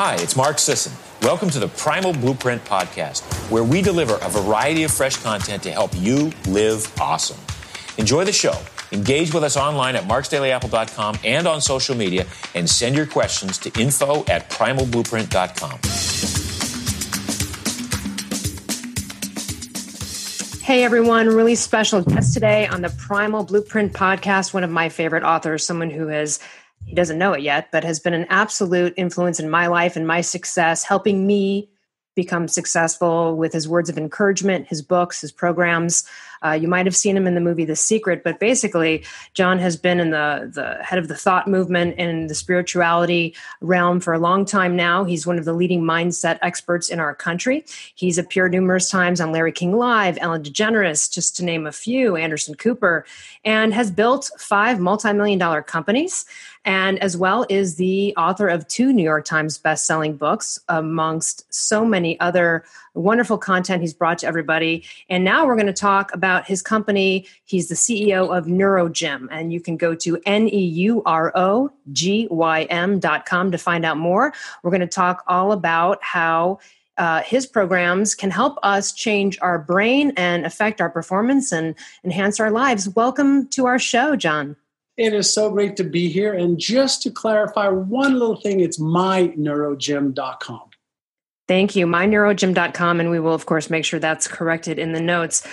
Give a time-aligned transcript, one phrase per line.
[0.00, 0.92] Hi, it's Mark Sisson.
[1.22, 5.72] Welcome to the Primal Blueprint Podcast, where we deliver a variety of fresh content to
[5.72, 7.36] help you live awesome.
[7.96, 8.56] Enjoy the show.
[8.92, 13.76] Engage with us online at marksdailyapple.com and on social media, and send your questions to
[13.80, 15.80] info at primalblueprint.com.
[20.62, 24.54] Hey everyone, really special guest today on the Primal Blueprint podcast.
[24.54, 26.38] One of my favorite authors, someone who has
[26.88, 30.06] he doesn't know it yet, but has been an absolute influence in my life and
[30.06, 31.68] my success, helping me
[32.18, 36.04] become successful with his words of encouragement, his books, his programs.
[36.44, 39.04] Uh, you might have seen him in the movie The Secret, but basically,
[39.34, 44.00] John has been in the, the head of the thought movement and the spirituality realm
[44.00, 45.04] for a long time now.
[45.04, 47.64] He's one of the leading mindset experts in our country.
[47.94, 52.16] He's appeared numerous times on Larry King Live, Ellen DeGeneres, just to name a few,
[52.16, 53.04] Anderson Cooper,
[53.44, 56.24] and has built five multi million dollar companies
[56.68, 61.82] and as well is the author of two New York Times best-selling books, amongst so
[61.82, 64.84] many other wonderful content he's brought to everybody.
[65.08, 67.26] And now we're going to talk about his company.
[67.46, 70.60] He's the CEO of NeuroGym, and you can go to N-E-U-R-O-G-Y-M
[73.00, 74.34] dot com to find out more.
[74.62, 76.58] We're going to talk all about how
[76.98, 82.38] uh, his programs can help us change our brain and affect our performance and enhance
[82.38, 82.90] our lives.
[82.90, 84.56] Welcome to our show, John.
[84.98, 86.34] It is so great to be here.
[86.34, 90.70] And just to clarify one little thing, it's myneurogym.com.
[91.46, 91.86] Thank you.
[91.86, 93.00] Myneurogym.com.
[93.00, 95.46] And we will, of course, make sure that's corrected in the notes.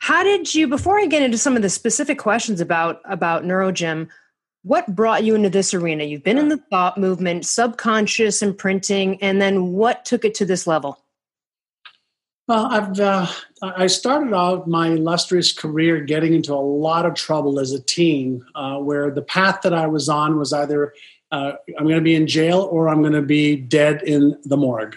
[0.00, 4.08] How did you, before I get into some of the specific questions about, about NeuroGym,
[4.62, 6.04] what brought you into this arena?
[6.04, 10.66] You've been in the thought movement, subconscious imprinting, and then what took it to this
[10.66, 10.98] level?
[12.48, 13.26] Well, I've uh,
[13.60, 18.44] I started out my illustrious career getting into a lot of trouble as a teen,
[18.54, 20.94] uh, where the path that I was on was either
[21.32, 24.56] uh, I'm going to be in jail or I'm going to be dead in the
[24.56, 24.96] morgue.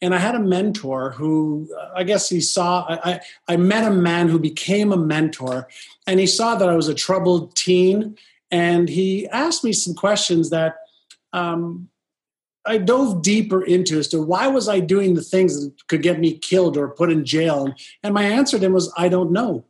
[0.00, 2.86] And I had a mentor who, I guess he saw.
[2.88, 5.68] I, I met a man who became a mentor,
[6.06, 8.16] and he saw that I was a troubled teen,
[8.50, 10.76] and he asked me some questions that
[11.34, 11.90] um,
[12.66, 16.20] I dove deeper into as to why was I doing the things that could get
[16.20, 17.72] me killed or put in jail,
[18.02, 19.64] and my answer to him was I don't know,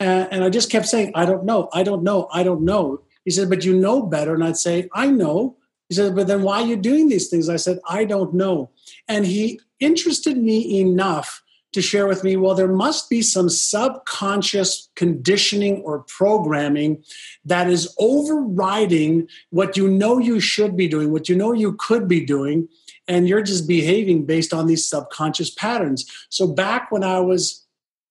[0.00, 3.02] uh, and I just kept saying I don't know, I don't know, I don't know.
[3.24, 5.56] He said, but you know better, and I'd say I know.
[5.88, 7.48] He said, but then why are you doing these things?
[7.48, 8.70] I said I don't know,
[9.08, 11.42] and he interested me enough
[11.76, 17.04] to share with me well there must be some subconscious conditioning or programming
[17.44, 22.08] that is overriding what you know you should be doing what you know you could
[22.08, 22.66] be doing
[23.06, 27.66] and you're just behaving based on these subconscious patterns so back when i was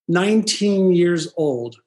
[0.08, 1.78] 19 years old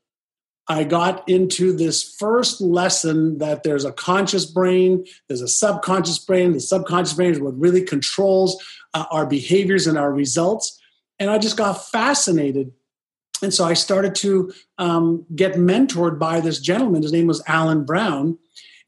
[0.70, 6.52] I got into this first lesson that there's a conscious brain, there's a subconscious brain.
[6.52, 8.62] The subconscious brain is what really controls
[8.92, 10.77] uh, our behaviors and our results
[11.18, 12.72] and I just got fascinated.
[13.42, 17.02] And so I started to um, get mentored by this gentleman.
[17.02, 18.38] His name was Alan Brown.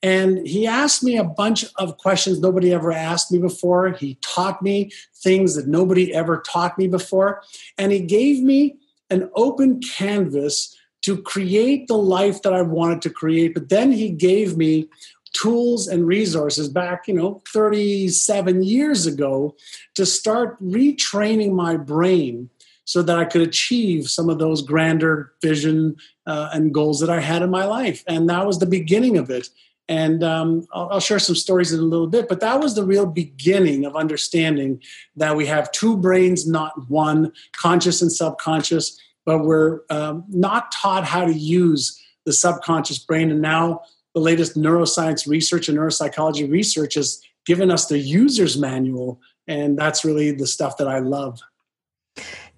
[0.03, 3.91] And he asked me a bunch of questions nobody ever asked me before.
[3.93, 7.43] He taught me things that nobody ever taught me before.
[7.77, 8.77] And he gave me
[9.11, 13.55] an open canvas to create the life that I wanted to create.
[13.55, 14.89] But then he gave me
[15.33, 19.55] tools and resources back, you know, 37 years ago
[19.95, 22.51] to start retraining my brain
[22.85, 25.97] so that I could achieve some of those grander vision
[26.27, 28.03] uh, and goals that I had in my life.
[28.09, 29.49] And that was the beginning of it.
[29.89, 32.85] And um, I'll, I'll, share some stories in a little bit, but that was the
[32.85, 34.81] real beginning of understanding
[35.17, 41.05] that we have two brains, not one, conscious and subconscious, but we're um, not taught
[41.05, 43.31] how to use the subconscious brain.
[43.31, 43.83] And now
[44.15, 49.21] the latest neuroscience research and neuropsychology research has given us the user's manual.
[49.47, 51.41] And that's really the stuff that I love.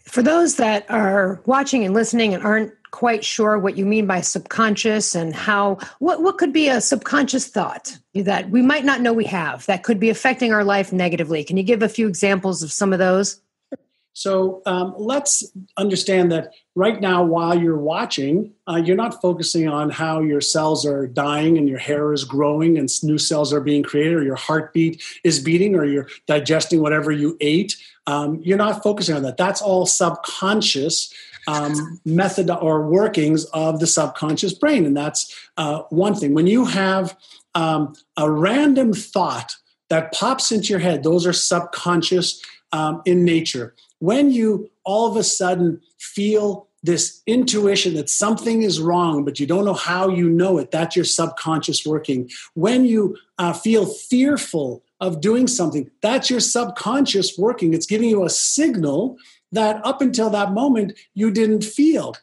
[0.05, 4.21] For those that are watching and listening and aren't quite sure what you mean by
[4.21, 9.15] subconscious and how what, what could be a subconscious thought that we might not know
[9.15, 12.63] we have that could be affecting our life negatively can you give a few examples
[12.63, 13.41] of some of those
[14.15, 15.43] so um, let's
[15.79, 20.85] understand that right now, while you're watching, uh, you're not focusing on how your cells
[20.85, 24.37] are dying and your hair is growing and new cells are being created, or your
[24.37, 27.77] heartbeat is beating, or you're digesting whatever you ate.
[28.07, 29.39] Um, you're not focusing on that.
[29.39, 31.13] That's all subconscious
[31.47, 34.85] um, method or workings of the subconscious brain.
[34.85, 36.35] And that's uh, one thing.
[36.35, 37.17] When you have
[37.55, 39.57] um, a random thought
[39.89, 42.43] that pops into your head, those are subconscious
[42.73, 48.81] um, in nature when you all of a sudden feel this intuition that something is
[48.81, 50.73] wrong, but you don't know how you know it.
[50.73, 52.29] That's your subconscious working.
[52.55, 57.75] When you uh, feel fearful of doing something, that's your subconscious working.
[57.75, 59.19] It's giving you a signal
[59.53, 62.17] that up until that moment you didn't feel.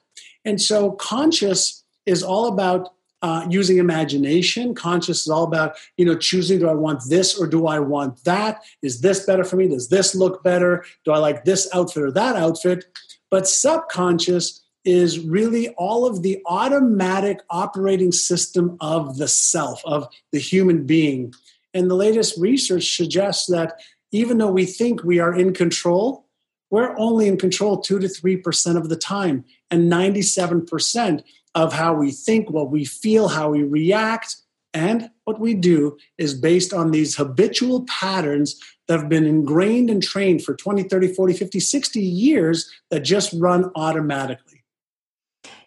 [0.44, 4.74] And so, conscious is all about uh, using imagination.
[4.74, 8.24] Conscious is all about, you know, choosing do I want this or do I want
[8.24, 8.62] that?
[8.81, 9.68] Is this better for me?
[9.68, 10.86] Does this look better?
[11.06, 12.86] Do I like this outfit or that outfit?
[13.30, 20.39] But subconscious is really all of the automatic operating system of the self, of the
[20.39, 21.33] human being.
[21.74, 23.80] And the latest research suggests that
[24.12, 26.25] even though we think we are in control,
[26.72, 29.44] we're only in control 2 to 3% of the time.
[29.72, 31.24] And 97%
[31.56, 34.36] of how we think, what we feel, how we react,
[34.74, 40.01] and what we do is based on these habitual patterns that have been ingrained and
[40.01, 44.63] trained for 20, 30, 40, 50, 60 years that just run automatically.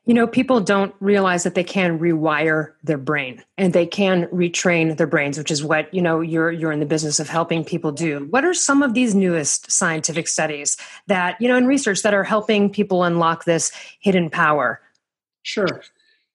[0.04, 4.96] You know, people don't realize that they can rewire their brain and they can retrain
[4.96, 7.92] their brains, which is what, you know, you're you're in the business of helping people
[7.92, 8.26] do.
[8.30, 10.76] What are some of these newest scientific studies
[11.06, 13.70] that, you know, in research that are helping people unlock this
[14.00, 14.80] hidden power?
[15.42, 15.82] Sure.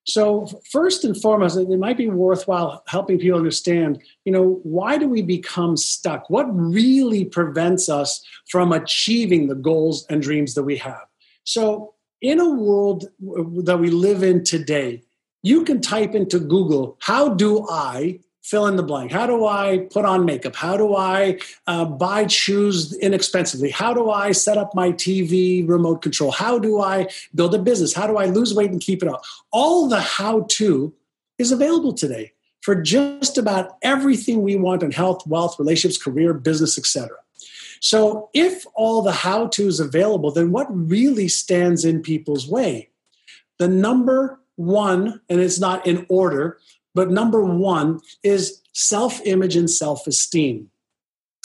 [0.05, 5.07] So first and foremost, it might be worthwhile helping people understand, you know, why do
[5.09, 6.29] we become stuck?
[6.29, 11.05] What really prevents us from achieving the goals and dreams that we have?
[11.43, 15.03] So in a world that we live in today,
[15.43, 19.11] you can type into Google, how do I fill in the blank.
[19.11, 20.55] How do I put on makeup?
[20.55, 23.69] How do I uh, buy shoes inexpensively?
[23.69, 26.31] How do I set up my TV remote control?
[26.31, 27.93] How do I build a business?
[27.93, 29.27] How do I lose weight and keep it off?
[29.51, 30.93] All the how to
[31.37, 36.77] is available today for just about everything we want in health, wealth, relationships, career, business,
[36.77, 37.17] etc.
[37.81, 42.89] So if all the how to is available, then what really stands in people's way?
[43.59, 46.59] The number one, and it's not in order,
[46.97, 50.71] but number one is self image and self esteem.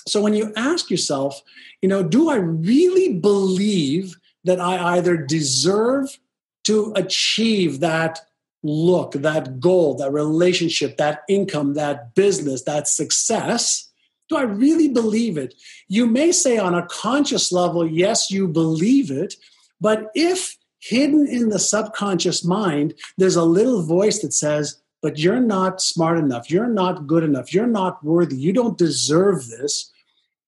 [0.09, 1.43] So when you ask yourself,
[1.83, 6.19] you know, do I really believe that I either deserve
[6.65, 8.21] to achieve that
[8.63, 13.91] look, that goal, that relationship, that income, that business, that success?
[14.31, 15.53] Do I really believe it?
[15.87, 19.35] You may say on a conscious level, yes, you believe it.
[19.83, 25.41] But if hidden in the subconscious mind, there's a little voice that says, but you're
[25.41, 26.51] not smart enough.
[26.51, 27.53] You're not good enough.
[27.53, 28.37] You're not worthy.
[28.37, 29.91] You don't deserve this.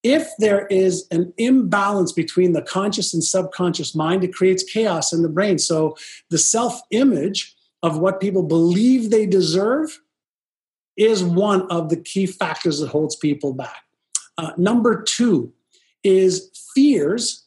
[0.04, 5.22] If there is an imbalance between the conscious and subconscious mind, it creates chaos in
[5.22, 5.58] the brain.
[5.58, 5.96] So
[6.30, 10.00] the self image of what people believe they deserve
[10.96, 13.82] is one of the key factors that holds people back.
[14.38, 15.52] Uh, number two
[16.04, 17.43] is fears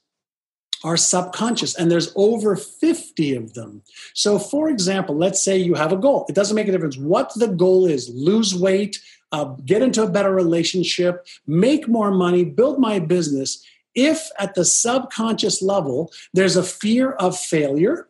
[0.83, 3.81] are subconscious and there's over 50 of them.
[4.13, 6.25] So for example let's say you have a goal.
[6.29, 8.09] It doesn't make a difference what the goal is.
[8.09, 9.01] Lose weight
[9.31, 13.63] uh, get into a better relationship make more money build my business.
[13.93, 18.07] If at the subconscious level there's a fear of failure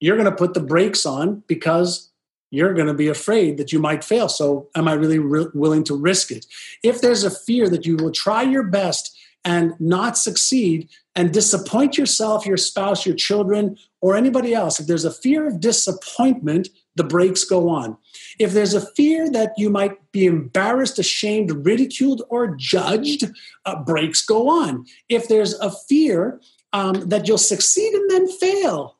[0.00, 2.10] you're going to put the brakes on because
[2.50, 4.28] you're going to be afraid that you might fail.
[4.28, 6.46] So am i really re- willing to risk it?
[6.82, 11.98] If there's a fear that you will try your best and not succeed and disappoint
[11.98, 17.04] yourself, your spouse, your children, or anybody else, if there's a fear of disappointment, the
[17.04, 17.96] brakes go on.
[18.38, 23.24] If there's a fear that you might be embarrassed, ashamed, ridiculed, or judged,
[23.66, 24.86] uh, brakes go on.
[25.08, 26.40] If there's a fear
[26.72, 28.96] um, that you'll succeed and then fail,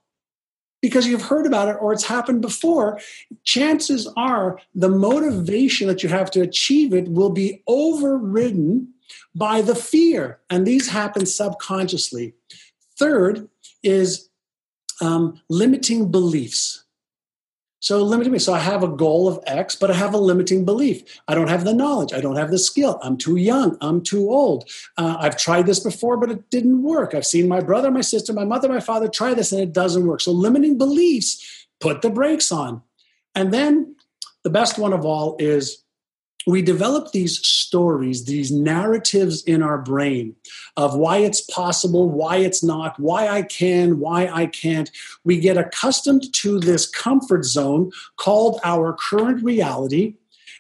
[0.82, 2.98] because you've heard about it or it's happened before,
[3.44, 8.92] chances are the motivation that you have to achieve it will be overridden
[9.34, 10.40] by the fear.
[10.48, 12.34] And these happen subconsciously.
[12.98, 13.48] Third
[13.82, 14.28] is
[15.00, 16.84] um, limiting beliefs.
[17.82, 18.38] So limiting me.
[18.38, 21.02] So I have a goal of X, but I have a limiting belief.
[21.26, 22.12] I don't have the knowledge.
[22.12, 22.98] I don't have the skill.
[23.02, 23.78] I'm too young.
[23.80, 24.68] I'm too old.
[24.98, 27.14] Uh, I've tried this before, but it didn't work.
[27.14, 30.06] I've seen my brother, my sister, my mother, my father try this, and it doesn't
[30.06, 30.20] work.
[30.20, 32.82] So limiting beliefs put the brakes on.
[33.34, 33.96] And then
[34.44, 35.82] the best one of all is
[36.46, 40.34] we develop these stories, these narratives in our brain
[40.76, 44.90] of why it's possible, why it's not, why I can, why I can't.
[45.22, 50.14] We get accustomed to this comfort zone called our current reality.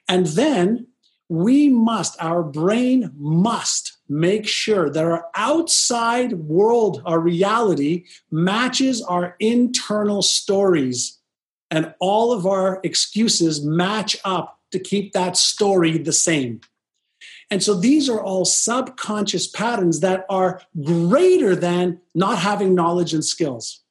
[0.08, 0.86] And then
[1.30, 9.36] we must, our brain must make sure that our outside world, our reality, matches our
[9.38, 11.18] internal stories.
[11.70, 16.60] And all of our excuses match up to keep that story the same.
[17.50, 23.24] And so these are all subconscious patterns that are greater than not having knowledge and
[23.24, 23.82] skills.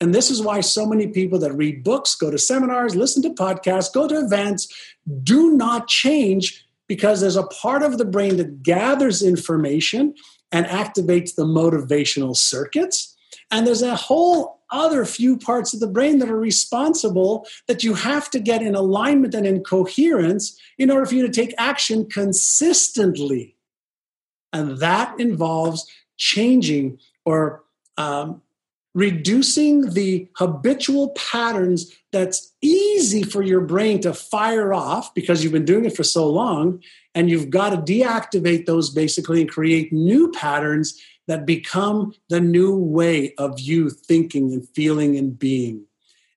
[0.00, 3.30] And this is why so many people that read books, go to seminars, listen to
[3.30, 4.68] podcasts, go to events,
[5.22, 10.14] do not change because there's a part of the brain that gathers information
[10.52, 13.16] and activates the motivational circuits.
[13.50, 17.94] And there's a whole other few parts of the brain that are responsible that you
[17.94, 22.08] have to get in alignment and in coherence in order for you to take action
[22.08, 23.56] consistently.
[24.52, 27.64] And that involves changing or
[27.96, 28.42] um,
[28.94, 35.66] reducing the habitual patterns that's easy for your brain to fire off because you've been
[35.66, 36.82] doing it for so long
[37.14, 42.76] and you've got to deactivate those basically and create new patterns that become the new
[42.76, 45.86] way of you thinking and feeling and being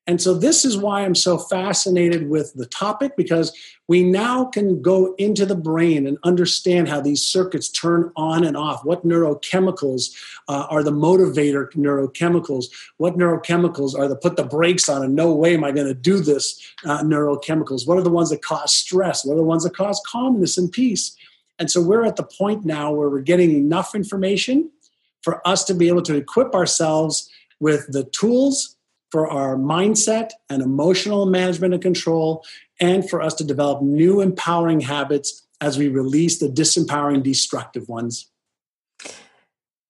[0.10, 3.56] and so, this is why I'm so fascinated with the topic because
[3.88, 8.58] we now can go into the brain and understand how these circuits turn on and
[8.58, 8.84] off.
[8.84, 10.10] What neurochemicals
[10.48, 12.66] uh, are the motivator neurochemicals?
[12.98, 15.94] What neurochemicals are the put the brakes on and no way am I going to
[15.94, 17.88] do this uh, neurochemicals?
[17.88, 19.24] What are the ones that cause stress?
[19.24, 21.16] What are the ones that cause calmness and peace?
[21.60, 24.72] And so, we're at the point now where we're getting enough information
[25.24, 28.76] for us to be able to equip ourselves with the tools
[29.12, 32.46] for our mindset and emotional management and control,
[32.80, 38.29] and for us to develop new empowering habits as we release the disempowering, destructive ones.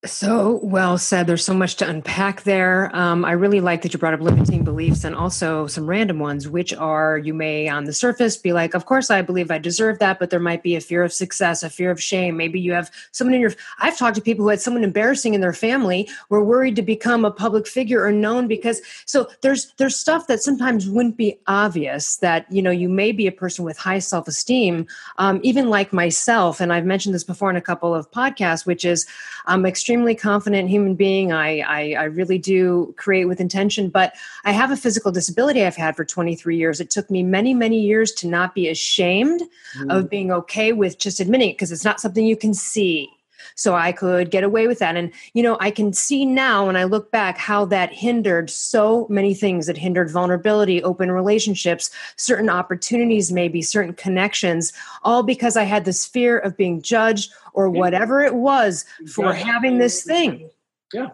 [0.05, 1.27] So well said.
[1.27, 2.89] There's so much to unpack there.
[2.95, 6.47] Um, I really like that you brought up limiting beliefs and also some random ones,
[6.47, 9.99] which are you may on the surface be like, of course, I believe I deserve
[9.99, 12.37] that, but there might be a fear of success, a fear of shame.
[12.37, 13.51] Maybe you have someone in your.
[13.79, 17.25] I've talked to people who had someone embarrassing in their family, were worried to become
[17.25, 18.81] a public figure or known because.
[19.05, 23.27] So there's there's stuff that sometimes wouldn't be obvious that you know you may be
[23.27, 24.87] a person with high self esteem,
[25.17, 28.85] um, even like myself, and I've mentioned this before in a couple of podcasts, which
[28.85, 29.05] is
[29.45, 31.31] I'm extremely extremely confident human being.
[31.31, 34.13] I, I, I really do create with intention, but
[34.45, 36.79] I have a physical disability I've had for 23 years.
[36.79, 39.41] It took me many, many years to not be ashamed
[39.75, 39.91] mm.
[39.91, 43.09] of being okay with just admitting it because it's not something you can see
[43.55, 44.95] so I could get away with that.
[44.95, 49.07] And, you know, I can see now when I look back how that hindered so
[49.09, 49.69] many things.
[49.69, 56.05] It hindered vulnerability, open relationships, certain opportunities, maybe certain connections, all because I had this
[56.05, 60.49] fear of being judged or whatever it was for having this thing.
[60.93, 61.09] Yeah.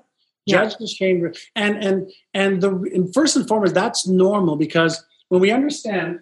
[0.47, 1.33] Judge the shame.
[1.55, 6.19] And and and the and first and foremost, that's normal because when we understand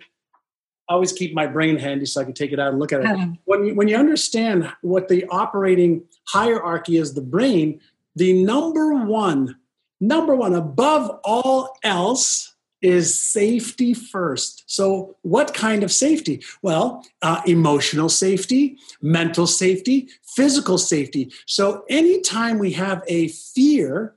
[0.90, 3.08] always keep my brain handy so I can take it out and look at it.
[3.08, 3.28] Uh-huh.
[3.46, 7.80] When you, when you understand what the operating hierarchy is, the brain,
[8.16, 9.58] the number one,
[10.00, 14.64] number one above all else is safety first.
[14.68, 16.44] So, what kind of safety?
[16.62, 21.32] Well, uh, emotional safety, mental safety, physical safety.
[21.48, 24.16] So, anytime we have a fear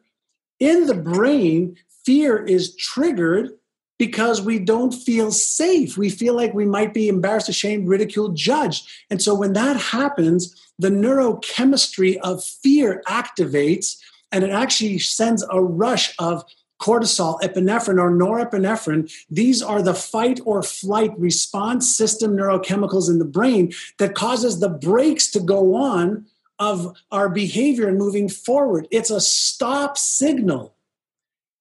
[0.59, 3.56] in the brain, fear is triggered
[3.99, 5.97] because we don't feel safe.
[5.97, 8.89] We feel like we might be embarrassed, ashamed, ridiculed, judged.
[9.11, 13.97] And so when that happens, the neurochemistry of fear activates
[14.33, 16.45] and it actually sends a rush of
[16.81, 19.11] cortisol, epinephrine, or norepinephrine.
[19.31, 24.69] These are the fight or flight response system neurochemicals in the brain that causes the
[24.69, 26.27] brakes to go on
[26.59, 28.89] of our behavior and moving forward.
[28.91, 30.76] It's a stop signal.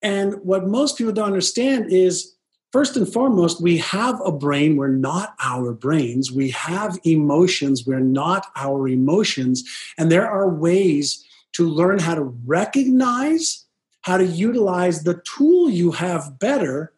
[0.05, 2.35] And what most people don't understand is
[2.71, 6.31] first and foremost, we have a brain, we're not our brains.
[6.31, 9.63] We have emotions, we're not our emotions.
[9.97, 13.65] And there are ways to learn how to recognize,
[14.01, 16.93] how to utilize the tool you have better.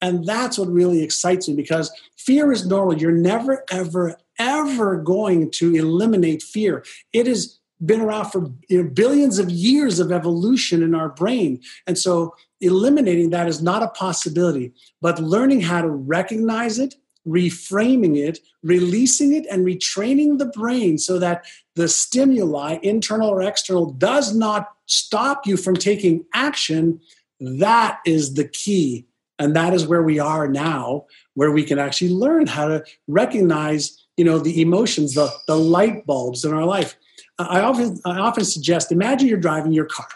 [0.00, 2.96] And that's what really excites me because fear is normal.
[2.96, 6.84] You're never, ever, ever going to eliminate fear.
[7.12, 11.60] It is been around for you know, billions of years of evolution in our brain.
[11.86, 16.94] And so eliminating that is not a possibility, but learning how to recognize it,
[17.26, 23.90] reframing it, releasing it, and retraining the brain so that the stimuli, internal or external,
[23.90, 27.00] does not stop you from taking action.
[27.40, 29.06] That is the key.
[29.38, 34.00] And that is where we are now, where we can actually learn how to recognize
[34.16, 36.96] you know the emotions the, the light bulbs in our life
[37.38, 40.08] I often, I often suggest imagine you're driving your car.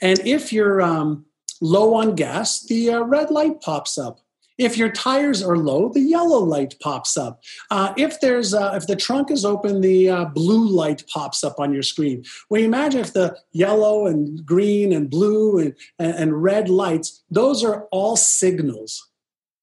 [0.00, 1.26] And if you're um,
[1.60, 4.20] low on gas, the uh, red light pops up.
[4.56, 7.42] If your tires are low, the yellow light pops up.
[7.72, 11.58] Uh, if there's uh, if the trunk is open, the uh, blue light pops up
[11.58, 12.24] on your screen.
[12.48, 17.64] Well, imagine if the yellow and green and blue and, and, and red lights; those
[17.64, 19.10] are all signals.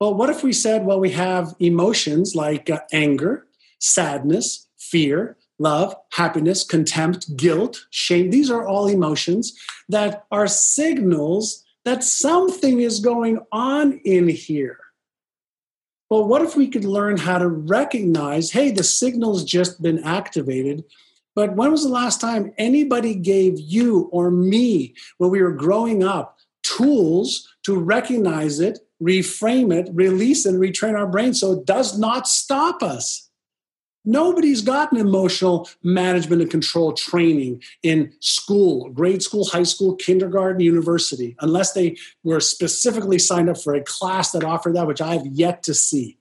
[0.01, 3.45] Well, what if we said, well, we have emotions like uh, anger,
[3.79, 8.31] sadness, fear, love, happiness, contempt, guilt, shame.
[8.31, 9.57] These are all emotions
[9.89, 14.77] that are signals that something is going on in here.
[16.09, 20.83] Well, what if we could learn how to recognize hey, the signal's just been activated?
[21.35, 26.03] But when was the last time anybody gave you or me, when we were growing
[26.03, 31.97] up, tools to recognize it, reframe it, release and retrain our brain so it does
[31.97, 33.30] not stop us?
[34.03, 41.35] Nobody's gotten emotional management and control training in school, grade school, high school, kindergarten, university,
[41.39, 45.61] unless they were specifically signed up for a class that offered that, which I've yet
[45.63, 46.17] to see.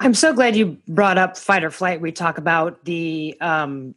[0.00, 2.00] I'm so glad you brought up fight or flight.
[2.00, 3.94] We talk about the um,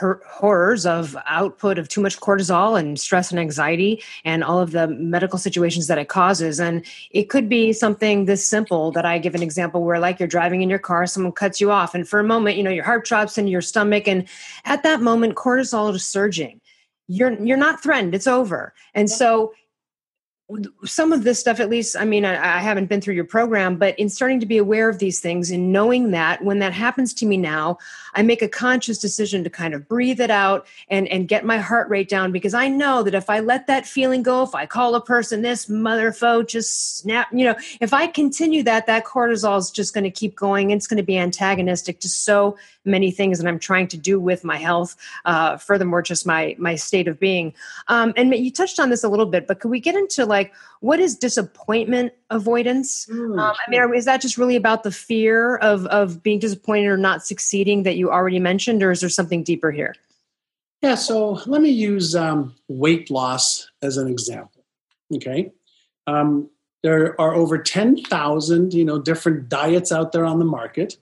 [0.00, 4.88] horrors of output of too much cortisol and stress and anxiety and all of the
[4.88, 6.58] medical situations that it causes.
[6.58, 10.26] And it could be something this simple that i give an example where like you're
[10.26, 12.84] driving in your car someone cuts you off and for a moment you know your
[12.84, 14.26] heart drops into your stomach and
[14.64, 16.60] at that moment cortisol is surging.
[17.06, 18.14] You're you're not threatened.
[18.14, 18.72] It's over.
[18.94, 19.52] And so
[20.84, 23.76] some of this stuff at least i mean I, I, haven't been through your program
[23.76, 27.14] but in starting to be aware of these things and knowing that when that happens
[27.14, 27.78] to me now
[28.12, 31.56] i make a conscious decision to kind of breathe it out and and get my
[31.56, 34.66] heart rate down because i know that if i let that feeling go if i
[34.66, 39.06] call a person this mother foe just snap you know if i continue that that
[39.06, 40.70] cortisol is just going to keep going.
[40.70, 44.44] It's going to be antagonistic to so many things that i'm trying to do with
[44.44, 47.52] my health uh, furthermore just my my state of being
[47.88, 50.52] um, and you touched on this a little bit but could we get into like
[50.84, 53.06] what is disappointment avoidance?
[53.06, 56.88] Mm, um, I mean, is that just really about the fear of of being disappointed
[56.88, 59.94] or not succeeding that you already mentioned, or is there something deeper here?
[60.82, 64.62] Yeah, so let me use um, weight loss as an example.
[65.14, 65.52] Okay,
[66.06, 66.50] um,
[66.82, 70.98] there are over ten thousand, you know, different diets out there on the market.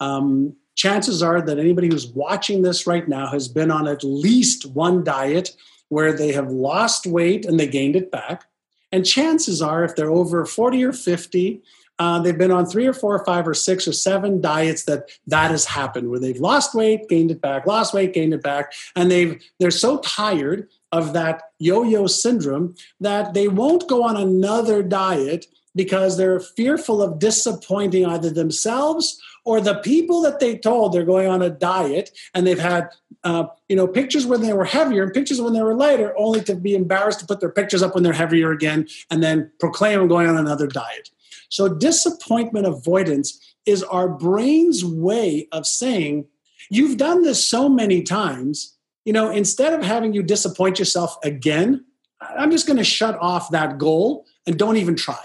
[0.00, 4.66] Um, chances are that anybody who's watching this right now has been on at least
[4.66, 5.50] one diet
[5.88, 8.44] where they have lost weight and they gained it back.
[8.92, 11.62] And chances are, if they're over 40 or 50,
[12.00, 15.10] uh, they've been on three or four or five or six or seven diets that
[15.26, 18.72] that has happened where they've lost weight gained it back lost weight gained it back
[18.96, 24.82] and they've they're so tired of that yo-yo syndrome that they won't go on another
[24.82, 25.44] diet
[25.76, 31.28] because they're fearful of disappointing either themselves or the people that they told they're going
[31.28, 32.90] on a diet and they've had
[33.24, 36.42] uh, you know pictures when they were heavier and pictures when they were lighter only
[36.42, 40.00] to be embarrassed to put their pictures up when they're heavier again and then proclaim
[40.00, 41.10] i'm going on another diet.
[41.48, 46.26] So disappointment avoidance is our brain's way of saying
[46.70, 51.84] you've done this so many times you know instead of having you disappoint yourself again
[52.20, 55.24] i'm just going to shut off that goal and don't even try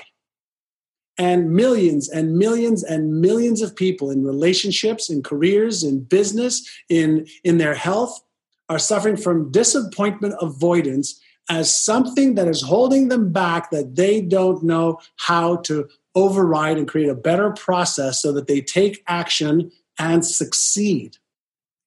[1.18, 7.26] and millions and millions and millions of people in relationships in careers in business in
[7.44, 8.22] in their health
[8.70, 14.64] are suffering from disappointment avoidance as something that is holding them back that they don't
[14.64, 20.26] know how to override and create a better process so that they take action and
[20.26, 21.18] succeed.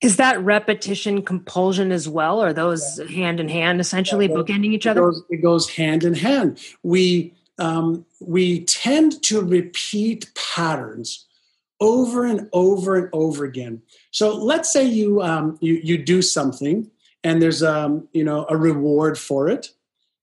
[0.01, 2.41] Is that repetition compulsion as well?
[2.41, 3.07] Or those yeah.
[3.07, 5.01] hand in hand essentially yeah, bookending each other?
[5.01, 6.61] it goes, it goes hand in hand.
[6.85, 11.27] We um, we tend to repeat patterns
[11.81, 13.83] over and over and over again.
[14.11, 16.90] So let's say you um, you, you do something
[17.25, 19.71] and there's um, you know a reward for it.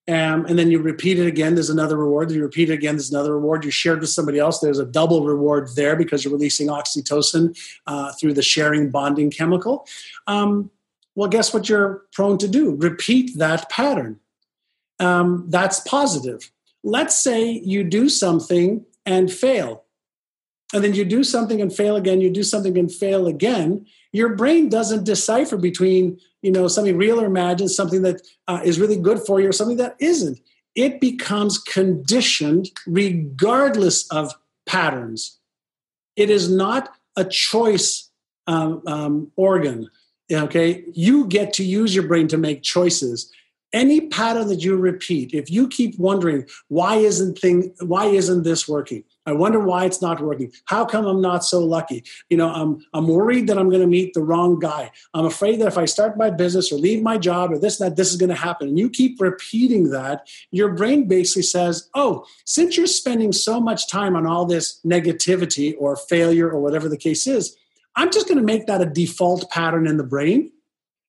[0.07, 2.29] Um, and then you repeat it again, there's another reward.
[2.29, 3.65] You repeat it again, there's another reward.
[3.65, 8.11] You shared with somebody else, there's a double reward there because you're releasing oxytocin uh,
[8.13, 9.87] through the sharing bonding chemical.
[10.27, 10.69] Um,
[11.15, 12.75] well, guess what you're prone to do?
[12.75, 14.19] Repeat that pattern.
[14.99, 16.51] Um, that's positive
[16.85, 19.83] let's say you do something and fail.
[20.73, 24.35] And then you do something and fail again you do something and fail again your
[24.35, 28.97] brain doesn't decipher between you know something real or imagined something that uh, is really
[28.97, 30.39] good for you or something that isn't.
[30.73, 34.33] It becomes conditioned regardless of
[34.65, 35.39] patterns.
[36.15, 38.09] It is not a choice
[38.47, 39.89] um, um, organ
[40.31, 40.83] okay?
[40.93, 43.31] You get to use your brain to make choices
[43.75, 48.67] any pattern that you repeat if you keep wondering why isn't thing why isn't this
[48.67, 49.03] working?
[49.27, 50.51] I wonder why it's not working.
[50.65, 52.03] How come i'm not so lucky?
[52.29, 54.91] You know i'm i'm worried that i'm going to meet the wrong guy.
[55.13, 57.97] I'm afraid that if i start my business or leave my job or this that
[57.97, 58.69] this is going to happen.
[58.69, 63.89] And you keep repeating that your brain basically says oh since you're spending so much
[63.89, 67.57] time on all this negativity or failure or whatever the case is
[67.95, 70.51] i'm just going to make that a default pattern in the brain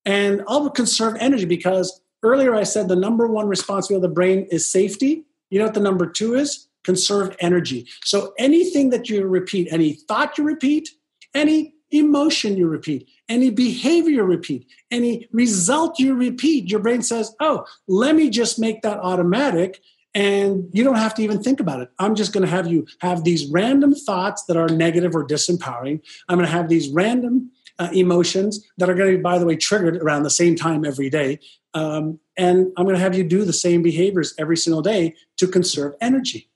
[0.06, 4.48] and I'll conserve energy because Earlier, I said the number one responsibility of the brain
[4.50, 5.24] is safety.
[5.48, 6.66] You know what the number two is?
[6.82, 7.86] Conserve energy.
[8.04, 10.88] So anything that you repeat, any thought you repeat,
[11.34, 17.32] any emotion you repeat, any behavior you repeat, any result you repeat, your brain says,
[17.38, 19.80] oh, let me just make that automatic.
[20.12, 21.90] And you don't have to even think about it.
[22.00, 26.00] I'm just going to have you have these random thoughts that are negative or disempowering.
[26.28, 29.46] I'm going to have these random uh, emotions that are going to be, by the
[29.46, 31.38] way, triggered around the same time every day.
[31.76, 35.46] Um, and I'm going to have you do the same behaviors every single day to
[35.46, 36.48] conserve energy.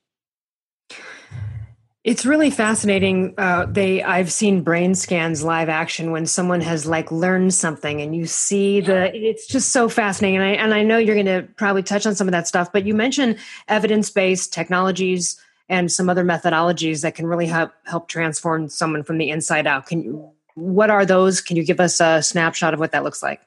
[2.03, 3.35] It's really fascinating.
[3.37, 8.15] Uh, they I've seen brain scans live action when someone has like learned something, and
[8.15, 9.15] you see the.
[9.15, 12.15] It's just so fascinating, and I and I know you're going to probably touch on
[12.15, 12.73] some of that stuff.
[12.73, 18.07] But you mentioned evidence based technologies and some other methodologies that can really help help
[18.07, 19.85] transform someone from the inside out.
[19.85, 20.31] Can you?
[20.55, 21.39] What are those?
[21.39, 23.41] Can you give us a snapshot of what that looks like?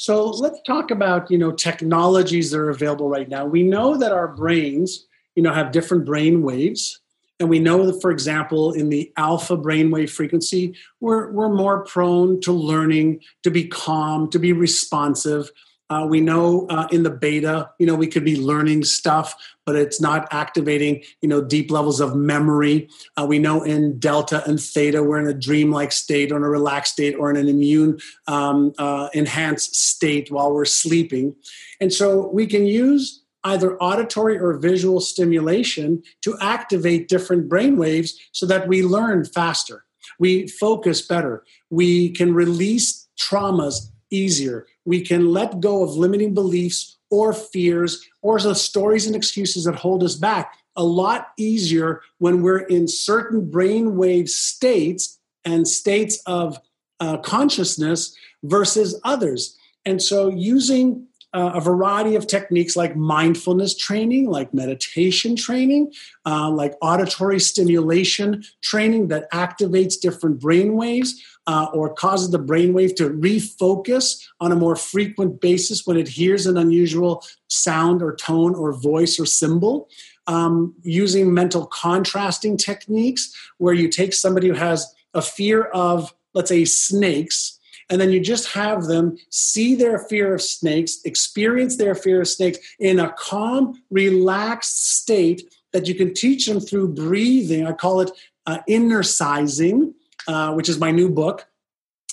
[0.00, 3.44] So let's talk about you know technologies that are available right now.
[3.44, 7.00] We know that our brains you know have different brain waves
[7.38, 12.38] and we know that, for example, in the alpha brainwave frequency, we're, we're more prone
[12.42, 15.50] to learning, to be calm, to be responsive.
[15.90, 19.34] Uh, we know uh, in the beta, you know, we could be learning stuff,
[19.66, 22.88] but it's not activating, you know, deep levels of memory.
[23.16, 26.48] Uh, we know in delta and theta, we're in a dreamlike state or in a
[26.48, 27.98] relaxed state or in an immune
[28.28, 31.34] um, uh, enhanced state while we're sleeping.
[31.80, 38.18] And so we can use either auditory or visual stimulation to activate different brain waves
[38.32, 39.84] so that we learn faster,
[40.18, 46.98] we focus better, we can release traumas easier, we can let go of limiting beliefs
[47.10, 52.42] or fears or the stories and excuses that hold us back a lot easier when
[52.42, 56.58] we're in certain brainwave states and states of
[56.98, 59.56] uh, consciousness versus others.
[59.84, 65.92] And so, using uh, a variety of techniques like mindfulness training, like meditation training,
[66.26, 72.96] uh, like auditory stimulation training that activates different brain waves uh, or causes the brainwave
[72.96, 78.54] to refocus on a more frequent basis when it hears an unusual sound or tone
[78.54, 79.88] or voice or symbol.
[80.26, 86.50] Um, using mental contrasting techniques where you take somebody who has a fear of, let's
[86.50, 87.58] say, snakes
[87.90, 92.28] and then you just have them see their fear of snakes, experience their fear of
[92.28, 97.66] snakes in a calm, relaxed state that you can teach them through breathing.
[97.66, 98.12] I call it
[98.46, 99.94] uh, innercising,
[100.28, 101.46] uh, which is my new book.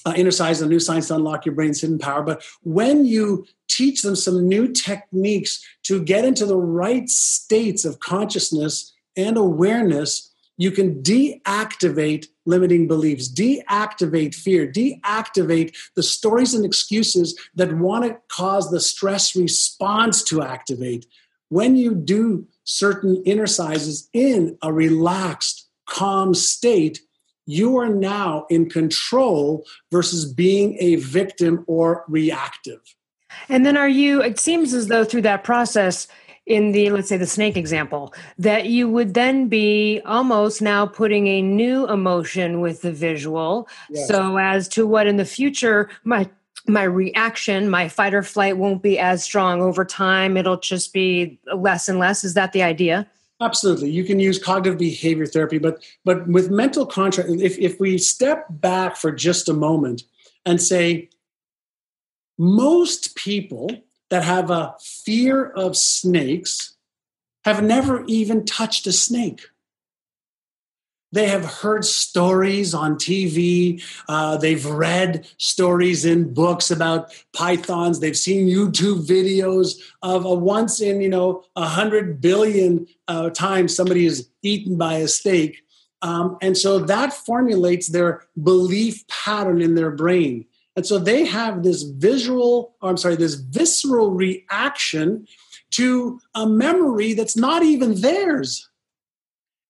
[0.06, 2.24] Uh, Innercise, the new science to unlock your brain's hidden power.
[2.24, 8.00] But when you teach them some new techniques to get into the right states of
[8.00, 17.40] consciousness and awareness, you can deactivate limiting beliefs, deactivate fear, deactivate the stories and excuses
[17.56, 21.06] that want to cause the stress response to activate.
[21.50, 27.02] When you do certain innercises in a relaxed, calm state,
[27.46, 32.82] you are now in control versus being a victim or reactive.
[33.48, 36.08] And then are you, it seems as though through that process,
[36.48, 41.28] in the let's say the snake example that you would then be almost now putting
[41.28, 43.68] a new emotion with the visual.
[43.90, 44.08] Yes.
[44.08, 46.28] so as to what in the future my
[46.66, 50.38] my reaction my fight or flight won't be as strong over time.
[50.38, 52.24] It'll just be less and less.
[52.24, 53.08] Is that the idea?
[53.40, 53.92] Absolutely.
[53.92, 58.46] You can use cognitive behavior therapy but but with mental contract if, if we step
[58.50, 60.04] back for just a moment
[60.46, 61.10] and say
[62.38, 63.70] most people
[64.10, 66.76] that have a fear of snakes
[67.46, 69.42] have never even touched a snake.
[71.14, 73.82] They have heard stories on TV.
[74.10, 78.00] Uh, they've read stories in books about pythons.
[78.00, 83.74] They've seen YouTube videos of a once in, you know, a hundred billion uh, times
[83.74, 85.64] somebody is eaten by a snake.
[86.02, 90.46] Um, and so that formulates their belief pattern in their brain.
[90.78, 95.28] And so they have this visual, I'm sorry, this visceral reaction
[95.72, 98.70] to a memory that's not even theirs.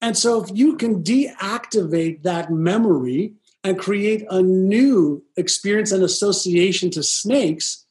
[0.02, 6.92] And so if you can deactivate that memory and create a new experience and association
[6.92, 7.86] to snakes,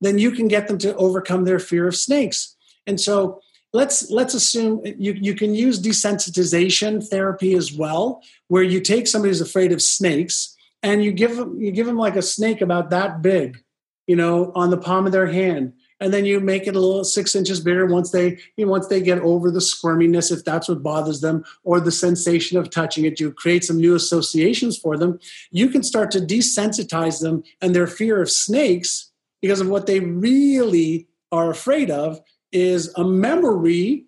[0.00, 2.56] then you can get them to overcome their fear of snakes.
[2.86, 3.42] And so
[3.74, 9.30] let's let's assume you, you can use desensitization therapy as well, where you take somebody
[9.30, 12.90] who's afraid of snakes and you give them you give them like a snake about
[12.90, 13.62] that big
[14.06, 15.72] you know on the palm of their hand.
[15.98, 18.86] And then you make it a little six inches bigger once they you know, once
[18.88, 23.06] they get over the squirminess if that's what bothers them or the sensation of touching
[23.06, 25.18] it you create some new associations for them
[25.50, 29.10] you can start to desensitize them and their fear of snakes
[29.40, 32.20] because of what they really are afraid of
[32.52, 34.04] is a memory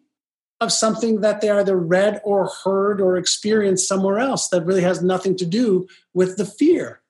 [0.60, 5.02] of something that they either read or heard or experienced somewhere else that really has
[5.02, 7.00] nothing to do with the fear.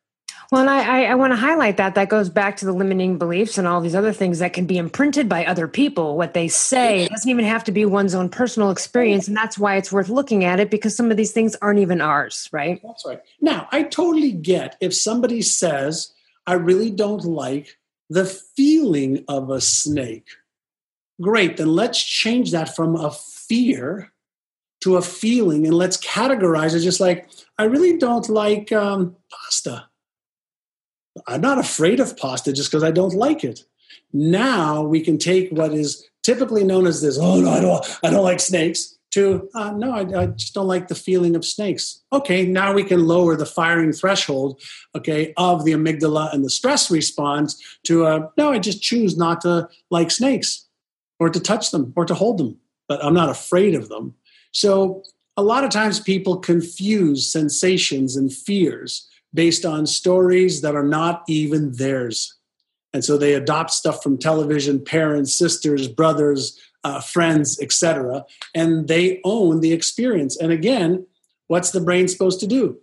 [0.50, 1.94] Well, and I, I, I want to highlight that.
[1.94, 4.78] That goes back to the limiting beliefs and all these other things that can be
[4.78, 6.16] imprinted by other people.
[6.16, 9.28] What they say it doesn't even have to be one's own personal experience.
[9.28, 12.00] And that's why it's worth looking at it because some of these things aren't even
[12.00, 12.80] ours, right?
[12.82, 13.20] That's right.
[13.42, 16.14] Now, I totally get if somebody says,
[16.46, 17.76] I really don't like
[18.08, 20.28] the feeling of a snake.
[21.20, 23.10] Great, then let's change that from a
[23.48, 24.12] fear
[24.80, 29.88] to a feeling and let's categorize it just like, I really don't like um, pasta.
[31.26, 33.60] I'm not afraid of pasta just because I don't like it.
[34.12, 38.10] Now we can take what is typically known as this, oh no, I don't, I
[38.10, 42.02] don't like snakes, to uh, no, I, I, just don't like the feeling of snakes.
[42.12, 44.60] Okay, now we can lower the firing threshold,
[44.94, 49.40] okay, of the amygdala and the stress response to uh, no, I just choose not
[49.42, 50.66] to like snakes
[51.18, 52.58] or to touch them or to hold them,
[52.88, 54.14] but I'm not afraid of them.
[54.52, 55.04] So
[55.36, 61.22] a lot of times people confuse sensations and fears based on stories that are not
[61.28, 62.34] even theirs.
[62.92, 68.24] And so they adopt stuff from television, parents, sisters, brothers, uh, friends, etc.,
[68.54, 70.36] and they own the experience.
[70.36, 71.06] And again,
[71.48, 72.78] what's the brain supposed to do?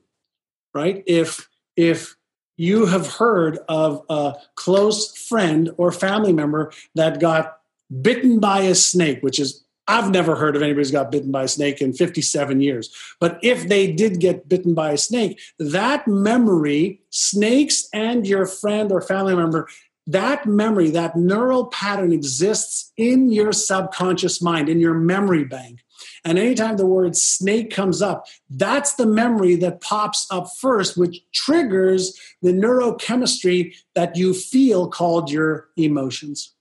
[0.74, 1.04] Right?
[1.08, 2.16] If if
[2.58, 7.58] you have heard of a close friend or family member that got
[8.02, 11.48] bitten by a snake, which is I've never heard of anybody's got bitten by a
[11.48, 12.90] snake in 57 years.
[13.20, 18.92] But if they did get bitten by a snake, that memory, snakes and your friend
[18.92, 19.68] or family member,
[20.08, 25.84] that memory, that neural pattern exists in your subconscious mind, in your memory bank.
[26.24, 31.22] And anytime the word snake comes up, that's the memory that pops up first, which
[31.32, 36.55] triggers the neurochemistry that you feel called your emotions.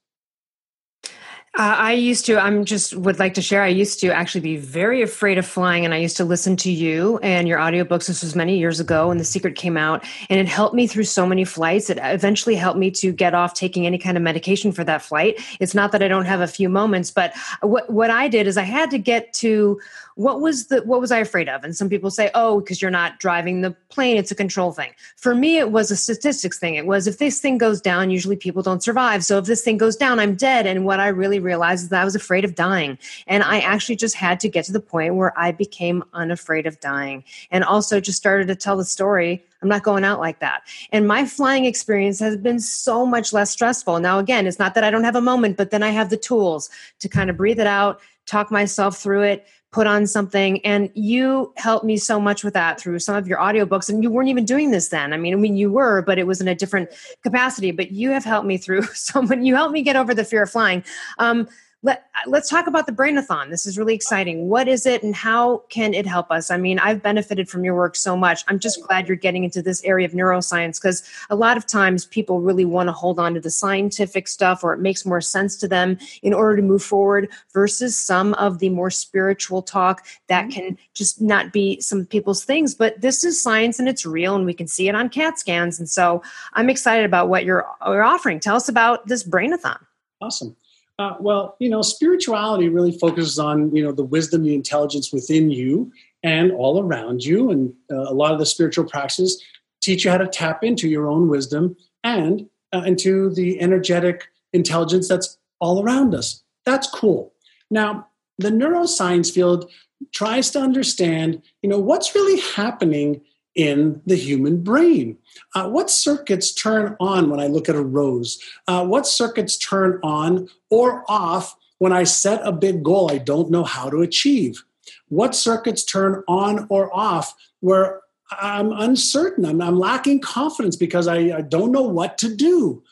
[1.57, 3.63] Uh, I used to, I'm just would like to share.
[3.63, 6.71] I used to actually be very afraid of flying, and I used to listen to
[6.73, 8.09] you and your audiobooks.
[8.09, 11.05] This was many years ago, and The Secret came out, and it helped me through
[11.05, 11.91] so many flights.
[11.91, 15.41] It eventually helped me to get off taking any kind of medication for that flight.
[15.61, 18.57] It's not that I don't have a few moments, but what what I did is
[18.57, 19.81] I had to get to
[20.17, 21.65] what was the what was i afraid of?
[21.65, 24.93] And some people say oh because you're not driving the plane it's a control thing.
[25.17, 26.75] For me it was a statistics thing.
[26.75, 29.25] It was if this thing goes down usually people don't survive.
[29.25, 30.67] So if this thing goes down i'm dead.
[30.67, 32.99] And what i really realized is that i was afraid of dying.
[33.27, 36.79] And i actually just had to get to the point where i became unafraid of
[36.81, 37.25] dying.
[37.51, 40.63] And also just started to tell the story I'm not going out like that.
[40.93, 43.99] And my flying experience has been so much less stressful.
[43.99, 46.19] Now, again, it's not that I don't have a moment, but then I have the
[46.19, 50.89] tools to kind of breathe it out, talk myself through it, put on something and
[50.95, 54.29] you helped me so much with that through some of your audiobooks and you weren't
[54.29, 55.13] even doing this then.
[55.13, 56.91] I mean i mean you were but it was in a different
[57.25, 60.25] capacity but you have helped me through so many you helped me get over the
[60.25, 60.85] fear of flying.
[61.19, 61.49] Um,
[61.85, 63.51] let, let's talk about the brainathon.
[63.51, 64.49] This is really exciting.
[64.49, 66.51] What is it and how can it help us?
[66.51, 68.43] I mean i've benefited from your work so much.
[68.49, 72.07] I'm just glad you're getting into this area of neuroscience because a lot of times
[72.07, 75.57] people really want to hold on to the scientific stuff or it makes more sense
[75.59, 80.47] to them in order to move forward versus some of the more spiritual talk that
[80.47, 80.61] mm-hmm.
[80.61, 82.75] can just not be some people's things.
[82.75, 85.79] But this is science and it's real and we can see it on cat scans.
[85.79, 86.23] And so
[86.55, 88.41] i'm excited about what you're, you're offering.
[88.41, 89.79] Tell us about this brainathon.
[90.23, 90.57] Awesome
[90.99, 95.51] uh, well, you know, spirituality really focuses on you know the wisdom, the intelligence within
[95.51, 99.43] you and all around you, and uh, a lot of the spiritual practices
[99.81, 105.09] teach you how to tap into your own wisdom and uh, into the energetic intelligence
[105.09, 106.43] that's all around us.
[106.65, 107.35] That's cool.
[107.71, 109.71] Now, the neuroscience field
[110.13, 113.21] tries to understand, you know, what's really happening
[113.55, 115.17] in the human brain.
[115.55, 118.39] Uh, what circuits turn on when I look at a rose?
[118.67, 123.51] Uh, what circuits turn on or off when I set a big goal I don't
[123.51, 124.65] know how to achieve?
[125.09, 129.45] What circuits turn on or off where I'm uncertain?
[129.45, 132.83] I'm, I'm lacking confidence because I, I don't know what to do.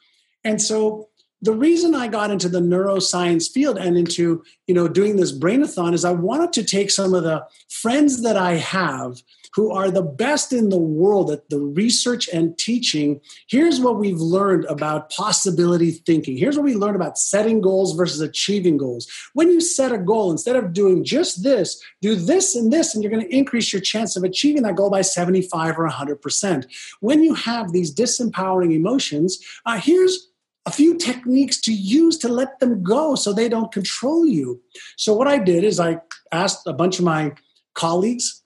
[0.45, 1.09] And so
[1.43, 5.93] the reason I got into the neuroscience field and into you know doing this brainathon
[5.93, 9.23] is I wanted to take some of the friends that I have
[9.55, 13.21] who are the best in the world at the research and teaching.
[13.49, 16.39] Here's what we've learned about possibility thinking.
[16.39, 19.07] Here's what we learned about setting goals versus achieving goals.
[19.35, 23.05] When you set a goal, instead of doing just this, do this and this, and
[23.05, 26.65] you're going to increase your chance of achieving that goal by 75 or 100%.
[27.01, 30.32] When you have these disempowering emotions, uh, here's
[30.65, 34.61] a few techniques to use to let them go so they don't control you.
[34.97, 35.99] So, what I did is I
[36.31, 37.33] asked a bunch of my
[37.75, 38.43] colleagues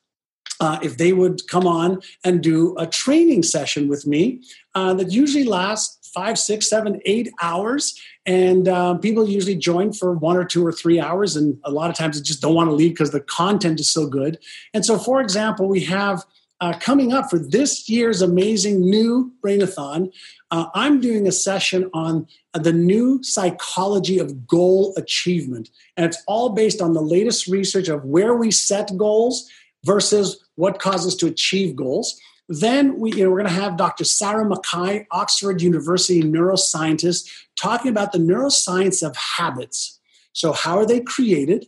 [0.60, 4.42] uh, if they would come on and do a training session with me
[4.74, 8.00] uh, that usually lasts five, six, seven, eight hours.
[8.24, 11.36] And um, people usually join for one or two or three hours.
[11.36, 13.90] And a lot of times they just don't want to leave because the content is
[13.90, 14.38] so good.
[14.72, 16.24] And so, for example, we have
[16.60, 20.12] uh, coming up for this year's amazing new Brainathon,
[20.50, 25.68] uh, I'm doing a session on uh, the new psychology of goal achievement.
[25.96, 29.50] And it's all based on the latest research of where we set goals
[29.84, 32.18] versus what causes to achieve goals.
[32.48, 34.04] Then we, you know, we're going to have Dr.
[34.04, 39.98] Sarah McKay, Oxford University neuroscientist, talking about the neuroscience of habits.
[40.32, 41.66] So, how are they created?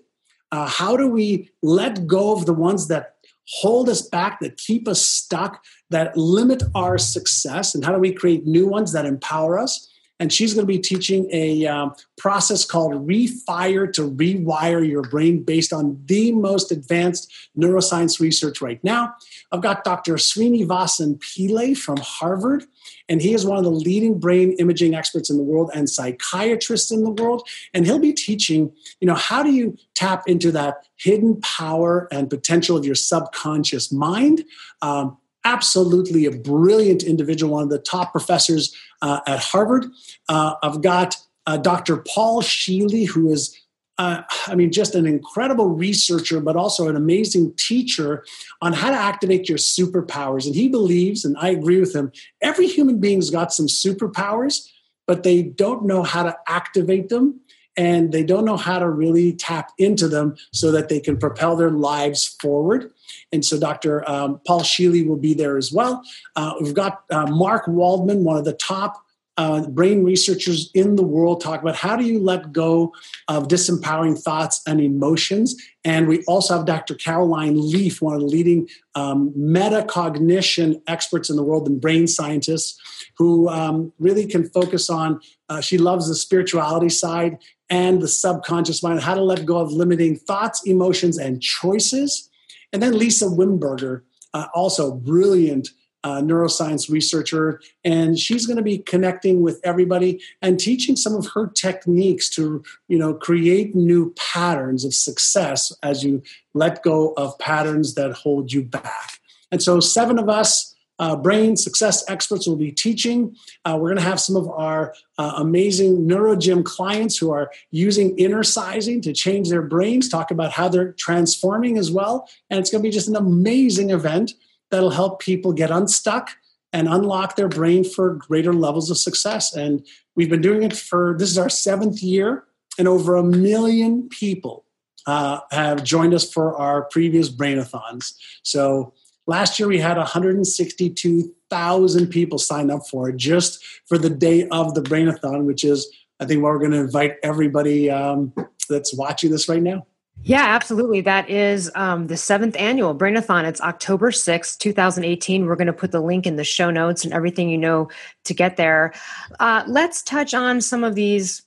[0.52, 3.16] Uh, how do we let go of the ones that
[3.50, 7.74] hold us back, that keep us stuck, that limit our success?
[7.74, 9.88] And how do we create new ones that empower us?
[10.20, 15.42] And she's going to be teaching a um, process called Refire to rewire your brain
[15.42, 19.14] based on the most advanced neuroscience research right now.
[19.52, 20.14] I've got Dr.
[20.14, 22.64] Srinivasan Pillay from Harvard,
[23.08, 26.90] and he is one of the leading brain imaging experts in the world and psychiatrists
[26.90, 27.48] in the world.
[27.72, 32.28] And he'll be teaching, you know, how do you tap into that hidden power and
[32.28, 34.44] potential of your subconscious mind?
[34.82, 35.16] Um,
[35.48, 39.86] absolutely a brilliant individual, one of the top professors uh, at Harvard.
[40.28, 42.04] Uh, I've got uh, Dr.
[42.06, 43.58] Paul Scheele, who is
[44.00, 48.24] uh, I mean, just an incredible researcher, but also an amazing teacher
[48.62, 50.46] on how to activate your superpowers.
[50.46, 54.68] And he believes, and I agree with him, every human being's got some superpowers,
[55.08, 57.40] but they don't know how to activate them
[57.78, 61.56] and they don't know how to really tap into them so that they can propel
[61.56, 62.90] their lives forward.
[63.32, 64.08] And so Dr.
[64.10, 66.02] Um, Paul Scheele will be there as well.
[66.34, 69.04] Uh, we've got uh, Mark Waldman, one of the top
[69.38, 72.92] uh, brain researchers in the world talk about how do you let go
[73.28, 75.54] of disempowering thoughts and emotions.
[75.84, 76.96] And we also have Dr.
[76.96, 82.80] Caroline Leaf, one of the leading um, metacognition experts in the world and brain scientists,
[83.16, 87.38] who um, really can focus on, uh, she loves the spirituality side
[87.70, 92.30] and the subconscious mind, how to let go of limiting thoughts, emotions, and choices.
[92.72, 94.02] And then Lisa Wimberger,
[94.34, 95.68] uh, also brilliant
[96.04, 101.26] uh, neuroscience researcher, and she's going to be connecting with everybody and teaching some of
[101.34, 106.22] her techniques to, you know, create new patterns of success as you
[106.54, 109.18] let go of patterns that hold you back.
[109.50, 110.74] And so, seven of us.
[110.98, 113.36] Uh, brain success experts will be teaching.
[113.64, 118.16] Uh, we're going to have some of our uh, amazing NeuroGym clients who are using
[118.16, 122.28] innercising to change their brains, talk about how they're transforming as well.
[122.50, 124.32] And it's going to be just an amazing event
[124.70, 126.30] that'll help people get unstuck
[126.72, 129.54] and unlock their brain for greater levels of success.
[129.54, 132.44] And we've been doing it for this is our seventh year,
[132.78, 134.64] and over a million people
[135.06, 138.12] uh, have joined us for our previous brainathons.
[138.42, 138.92] So
[139.28, 144.74] last year we had 162,000 people sign up for it just for the day of
[144.74, 145.88] the brainathon, which is
[146.18, 148.32] I think what we're going to invite everybody um,
[148.68, 149.86] that's watching this right now.
[150.24, 151.02] Yeah, absolutely.
[151.02, 153.44] That is um, the seventh annual Brainathon.
[153.44, 155.46] It's October 6th, 2018.
[155.46, 157.88] We're going to put the link in the show notes and everything you know
[158.24, 158.92] to get there.
[159.38, 161.42] Uh, let's touch on some of these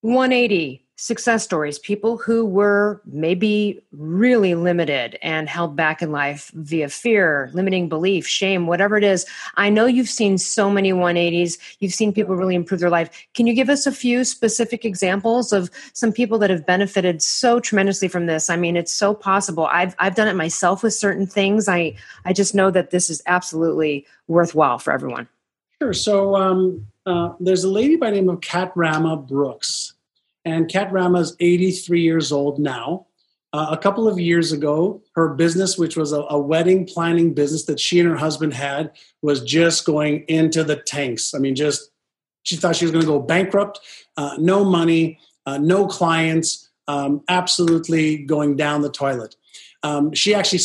[0.00, 6.88] 180 success stories, people who were maybe really limited and held back in life via
[6.88, 9.26] fear, limiting belief, shame, whatever it is.
[9.56, 11.58] I know you've seen so many 180s.
[11.80, 13.10] You've seen people really improve their life.
[13.34, 17.58] Can you give us a few specific examples of some people that have benefited so
[17.58, 18.48] tremendously from this?
[18.48, 19.66] I mean, it's so possible.
[19.66, 21.68] I've I've done it myself with certain things.
[21.68, 25.26] I I just know that this is absolutely worthwhile for everyone.
[25.80, 25.92] Sure.
[25.92, 29.94] So um, uh, there's a lady by the name of Kat Rama Brooks
[30.44, 33.06] and Kat Rama is 83 years old now.
[33.54, 37.64] Uh, a couple of years ago, her business, which was a, a, wedding planning business
[37.64, 41.34] that she and her husband had, was just going into the tanks.
[41.34, 41.90] I mean, just
[42.44, 43.78] she thought she was going to go bankrupt,
[44.16, 49.36] uh, no money, uh, no clients, um, absolutely going down the toilet.
[49.82, 50.60] Um, she actually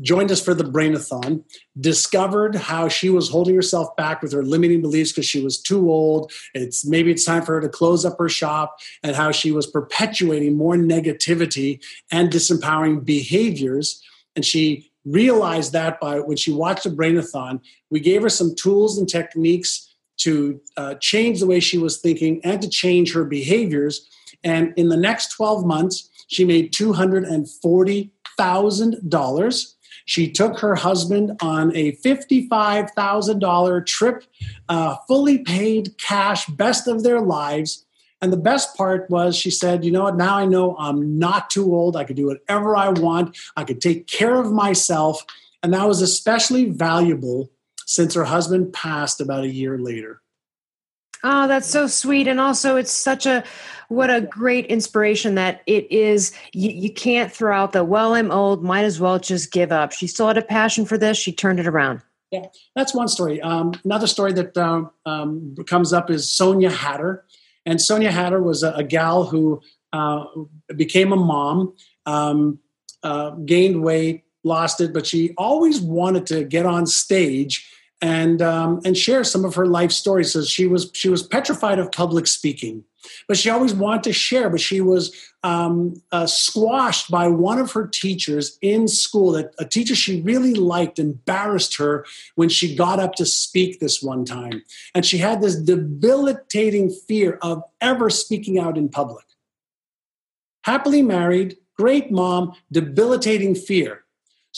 [0.00, 1.44] joined us for the brainathon
[1.78, 5.90] discovered how she was holding herself back with her limiting beliefs because she was too
[5.90, 6.32] old.
[6.54, 9.66] It's maybe it's time for her to close up her shop and how she was
[9.66, 14.02] perpetuating more negativity and disempowering behaviors.
[14.34, 18.98] And she realized that by when she watched the brainathon we gave her some tools
[18.98, 24.06] and techniques to uh, change the way she was thinking and to change her behaviors.
[24.42, 29.74] And in the next 12 months she made 240 $50,000.
[30.04, 34.24] She took her husband on a $55,000 trip,
[34.68, 37.84] uh, fully paid cash, best of their lives.
[38.22, 41.50] And the best part was she said, you know what, now I know I'm not
[41.50, 41.94] too old.
[41.94, 43.36] I could do whatever I want.
[43.56, 45.24] I could take care of myself.
[45.62, 47.50] And that was especially valuable
[47.84, 50.22] since her husband passed about a year later.
[51.24, 52.28] Oh, that's so sweet.
[52.28, 53.44] And also, it's such a
[53.88, 56.32] what a great inspiration that it is.
[56.52, 59.92] You, you, can't throw out the, well, I'm old, might as well just give up.
[59.92, 61.16] She still had a passion for this.
[61.16, 62.02] She turned it around.
[62.30, 62.46] Yeah,
[62.76, 63.40] that's one story.
[63.40, 67.24] Um, another story that uh, um, comes up is Sonia Hatter.
[67.64, 69.62] And Sonia Hatter was a, a gal who
[69.94, 70.24] uh,
[70.76, 72.58] became a mom, um,
[73.02, 77.66] uh, gained weight, lost it, but she always wanted to get on stage
[78.00, 80.32] and um, and share some of her life stories.
[80.32, 82.84] So she was she was petrified of public speaking,
[83.26, 84.48] but she always wanted to share.
[84.50, 89.32] But she was um, uh, squashed by one of her teachers in school.
[89.32, 94.02] That a teacher she really liked embarrassed her when she got up to speak this
[94.02, 94.62] one time,
[94.94, 99.24] and she had this debilitating fear of ever speaking out in public.
[100.62, 104.04] Happily married, great mom, debilitating fear.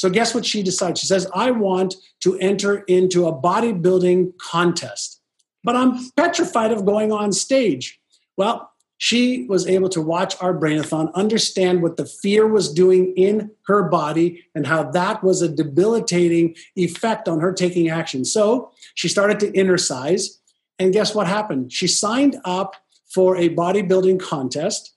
[0.01, 0.98] So, guess what she decides?
[0.98, 5.20] She says, I want to enter into a bodybuilding contest,
[5.62, 8.01] but I'm petrified of going on stage.
[8.38, 13.51] Well, she was able to watch our brainathon, understand what the fear was doing in
[13.66, 18.24] her body, and how that was a debilitating effect on her taking action.
[18.24, 20.40] So she started to innercise.
[20.78, 21.74] And guess what happened?
[21.74, 22.74] She signed up
[23.14, 24.94] for a bodybuilding contest,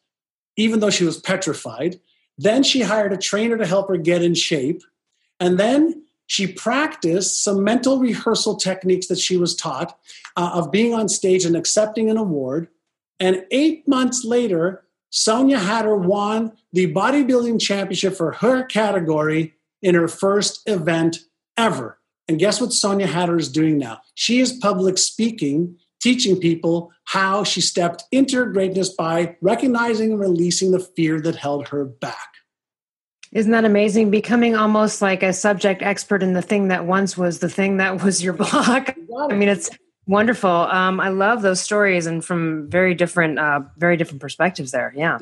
[0.55, 1.99] even though she was petrified.
[2.37, 4.81] Then she hired a trainer to help her get in shape.
[5.43, 9.99] And then she practiced some mental rehearsal techniques that she was taught
[10.37, 12.69] uh, of being on stage and accepting an award.
[13.19, 20.07] And eight months later, Sonia Hatter won the bodybuilding championship for her category in her
[20.07, 21.19] first event
[21.57, 21.99] ever.
[22.29, 23.99] And guess what Sonia Hatter is doing now?
[24.15, 30.21] She is public speaking, teaching people how she stepped into her greatness by recognizing and
[30.21, 32.32] releasing the fear that held her back.
[33.33, 34.11] Isn't that amazing?
[34.11, 38.03] Becoming almost like a subject expert in the thing that once was the thing that
[38.03, 38.95] was your block.
[39.29, 39.71] I mean, it's
[40.05, 40.49] wonderful.
[40.49, 44.93] Um, I love those stories and from very different, uh, very different perspectives there.
[44.95, 45.17] Yeah.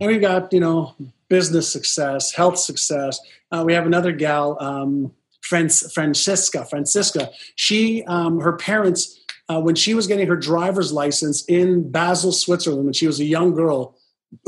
[0.00, 0.94] And we've got, you know,
[1.28, 3.20] business success, health success.
[3.50, 6.64] Uh, we have another gal, um, Francisca.
[6.64, 7.30] Francisca.
[7.56, 12.84] She, um, her parents, uh, when she was getting her driver's license in Basel, Switzerland,
[12.84, 13.96] when she was a young girl,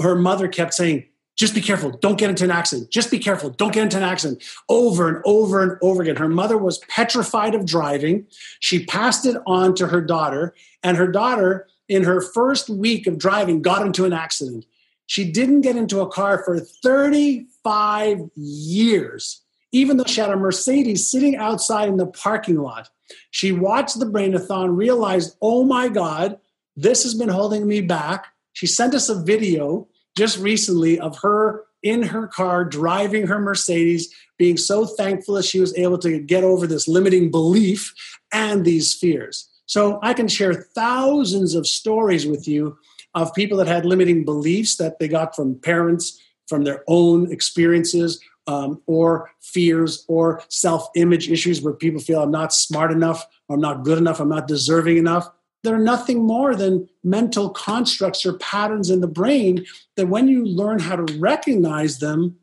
[0.01, 1.05] her mother kept saying,
[1.37, 1.91] just be careful.
[1.91, 2.91] Don't get into an accident.
[2.91, 3.51] Just be careful.
[3.51, 4.43] Don't get into an accident.
[4.69, 6.17] Over and over and over again.
[6.17, 8.27] Her mother was petrified of driving.
[8.61, 13.19] She passed it on to her daughter, and her daughter, in her first week of
[13.19, 14.65] driving, got into an accident.
[15.07, 21.11] She didn't get into a car for 35 years, even though she had a Mercedes
[21.11, 22.89] sitting outside in the parking lot.
[23.31, 26.39] She watched the brainathon, realized, oh my God,
[26.77, 28.29] this has been holding me back.
[28.55, 34.13] She sent us a video just recently of her in her car driving her Mercedes,
[34.39, 37.95] being so thankful that she was able to get over this limiting belief
[38.33, 39.49] and these fears.
[39.67, 42.77] So I can share thousands of stories with you
[43.15, 48.21] of people that had limiting beliefs that they got from parents, from their own experiences,
[48.47, 53.61] um, or fears or self image issues where people feel I'm not smart enough, I'm
[53.61, 55.31] not good enough, I'm not deserving enough
[55.65, 59.65] they're nothing more than mental constructs or patterns in the brain
[59.97, 62.37] that when you learn how to recognize them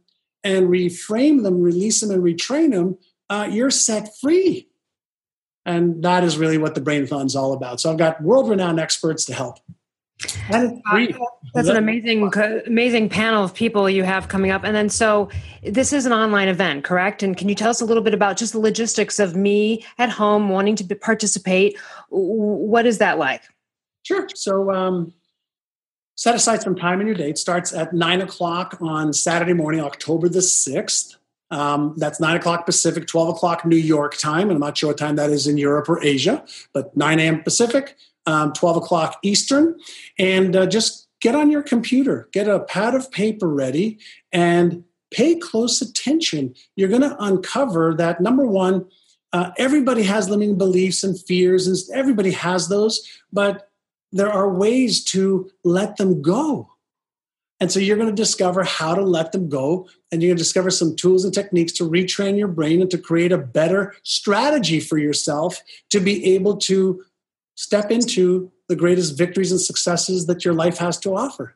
[0.43, 2.97] and reframe them, release them, and retrain them,
[3.29, 4.67] uh, you're set free.
[5.65, 7.79] And that is really what the Brainathon is all about.
[7.79, 9.59] So I've got world renowned experts to help.
[10.51, 10.69] Uh,
[11.53, 12.31] that's an amazing,
[12.67, 14.63] amazing panel of people you have coming up.
[14.63, 15.29] And then, so
[15.63, 17.23] this is an online event, correct?
[17.23, 20.09] And can you tell us a little bit about just the logistics of me at
[20.09, 21.77] home wanting to participate?
[22.09, 23.43] What is that like?
[24.03, 24.27] Sure.
[24.33, 25.13] So, um,
[26.15, 27.29] set aside some time in your day.
[27.29, 31.15] It starts at nine o'clock on Saturday morning, October the 6th.
[31.49, 34.43] Um, that's nine o'clock Pacific, 12 o'clock New York time.
[34.43, 37.43] And I'm not sure what time that is in Europe or Asia, but 9 a.m.
[37.43, 39.77] Pacific, um, 12 o'clock Eastern,
[40.17, 43.99] and uh, just get on your computer, get a pad of paper ready,
[44.31, 46.53] and pay close attention.
[46.75, 48.85] You're going to uncover that number one,
[49.33, 53.69] uh, everybody has limiting beliefs and fears, and everybody has those, but
[54.11, 56.69] there are ways to let them go.
[57.61, 60.43] And so you're going to discover how to let them go, and you're going to
[60.43, 64.79] discover some tools and techniques to retrain your brain and to create a better strategy
[64.79, 65.61] for yourself
[65.91, 67.05] to be able to
[67.61, 71.55] step into the greatest victories and successes that your life has to offer.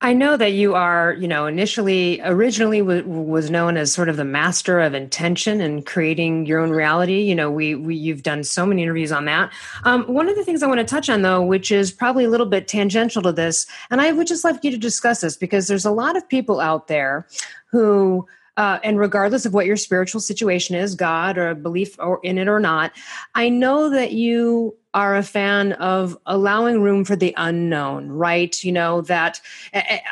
[0.00, 4.16] I know that you are, you know, initially, originally w- was known as sort of
[4.16, 7.22] the master of intention and creating your own reality.
[7.22, 9.52] You know, we, we you've done so many interviews on that.
[9.84, 12.30] Um, one of the things I want to touch on, though, which is probably a
[12.30, 15.68] little bit tangential to this, and I would just like you to discuss this because
[15.68, 17.26] there's a lot of people out there
[17.70, 18.26] who
[18.56, 22.48] uh, and regardless of what your spiritual situation is, God or belief or in it
[22.48, 22.92] or not,
[23.34, 28.62] I know that you are a fan of allowing room for the unknown, right?
[28.62, 29.40] You know that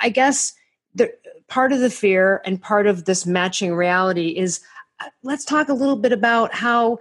[0.00, 0.54] I guess
[0.94, 1.12] the
[1.46, 4.60] part of the fear and part of this matching reality is.
[5.00, 6.98] Uh, let's talk a little bit about how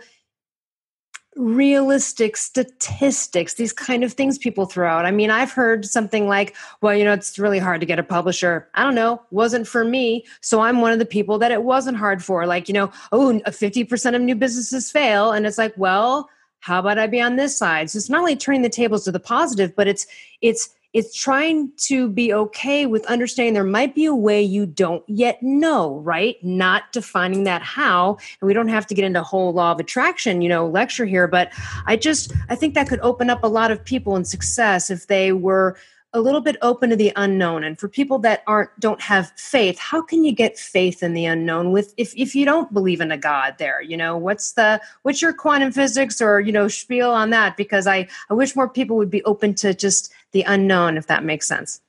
[1.41, 5.05] realistic statistics, these kind of things people throw out.
[5.05, 8.03] I mean, I've heard something like, well, you know, it's really hard to get a
[8.03, 8.69] publisher.
[8.75, 10.23] I don't know, wasn't for me.
[10.41, 12.45] So I'm one of the people that it wasn't hard for.
[12.45, 15.31] Like, you know, oh, 50% of new businesses fail.
[15.31, 16.29] And it's like, well,
[16.59, 17.89] how about I be on this side?
[17.89, 20.05] So it's not only turning the tables to the positive, but it's,
[20.41, 25.03] it's, it's trying to be okay with understanding there might be a way you don't
[25.07, 26.35] yet know, right?
[26.43, 28.17] Not defining that how.
[28.41, 31.27] And we don't have to get into whole law of attraction, you know, lecture here,
[31.27, 31.51] but
[31.85, 35.07] I just I think that could open up a lot of people in success if
[35.07, 35.77] they were
[36.13, 39.79] a little bit open to the unknown and for people that aren't don't have faith
[39.79, 43.11] how can you get faith in the unknown with if, if you don't believe in
[43.11, 47.11] a god there you know what's the what's your quantum physics or you know spiel
[47.11, 50.97] on that because i i wish more people would be open to just the unknown
[50.97, 51.81] if that makes sense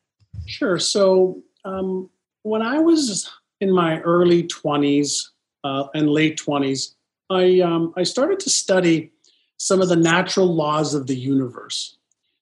[0.46, 2.08] sure so um,
[2.42, 3.30] when i was
[3.60, 5.28] in my early 20s
[5.64, 6.94] uh, and late 20s
[7.30, 9.10] i um, i started to study
[9.56, 11.96] some of the natural laws of the universe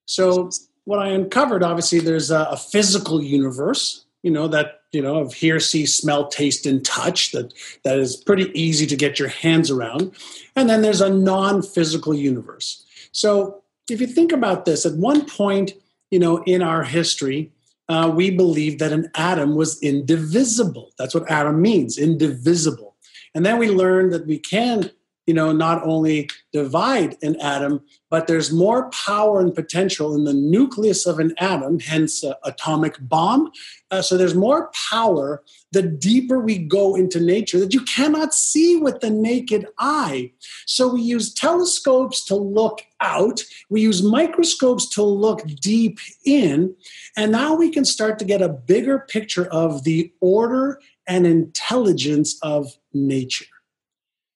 [0.06, 0.50] so
[0.90, 5.34] what I uncovered, obviously, there's a, a, physical universe, you know, that, you know, of
[5.34, 9.70] hear, see, smell, taste, and touch that, that is pretty easy to get your hands
[9.70, 10.10] around.
[10.56, 12.84] And then there's a non physical universe.
[13.12, 15.74] So if you think about this, at one point,
[16.10, 17.52] you know, in our history,
[17.88, 20.92] uh, we believed that an atom was indivisible.
[20.98, 22.96] That's what atom means, indivisible.
[23.34, 24.90] And then we learned that we can
[25.26, 30.34] you know, not only divide an atom, but there's more power and potential in the
[30.34, 33.52] nucleus of an atom, hence uh, atomic bomb.
[33.90, 35.42] Uh, so there's more power
[35.72, 40.32] the deeper we go into nature that you cannot see with the naked eye.
[40.66, 46.74] So we use telescopes to look out, we use microscopes to look deep in,
[47.16, 52.36] and now we can start to get a bigger picture of the order and intelligence
[52.42, 53.46] of nature.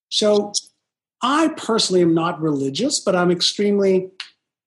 [0.08, 0.52] So
[1.24, 4.10] I personally am not religious, but I'm extremely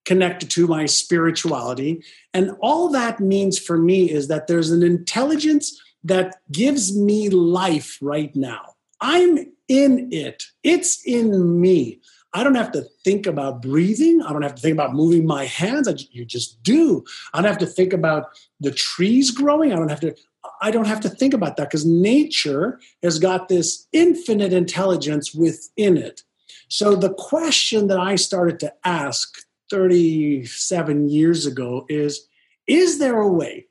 [0.06, 2.04] connected to my spirituality.
[2.34, 8.00] And all that means for me is that there's an intelligence that gives me life
[8.02, 8.74] right now.
[9.00, 9.38] I'm
[9.68, 12.02] in it, it's in me.
[12.34, 14.22] I don't have to think about breathing.
[14.22, 15.88] I don't have to think about moving my hands.
[15.88, 17.04] I, you just do.
[17.34, 18.30] I don't have to think about
[18.60, 19.72] the trees growing.
[19.72, 20.16] I don't have to.
[20.62, 25.98] I don't have to think about that because nature has got this infinite intelligence within
[25.98, 26.24] it.
[26.68, 29.38] So the question that I started to ask
[29.70, 32.28] 37 years ago is
[32.68, 33.68] Is there a way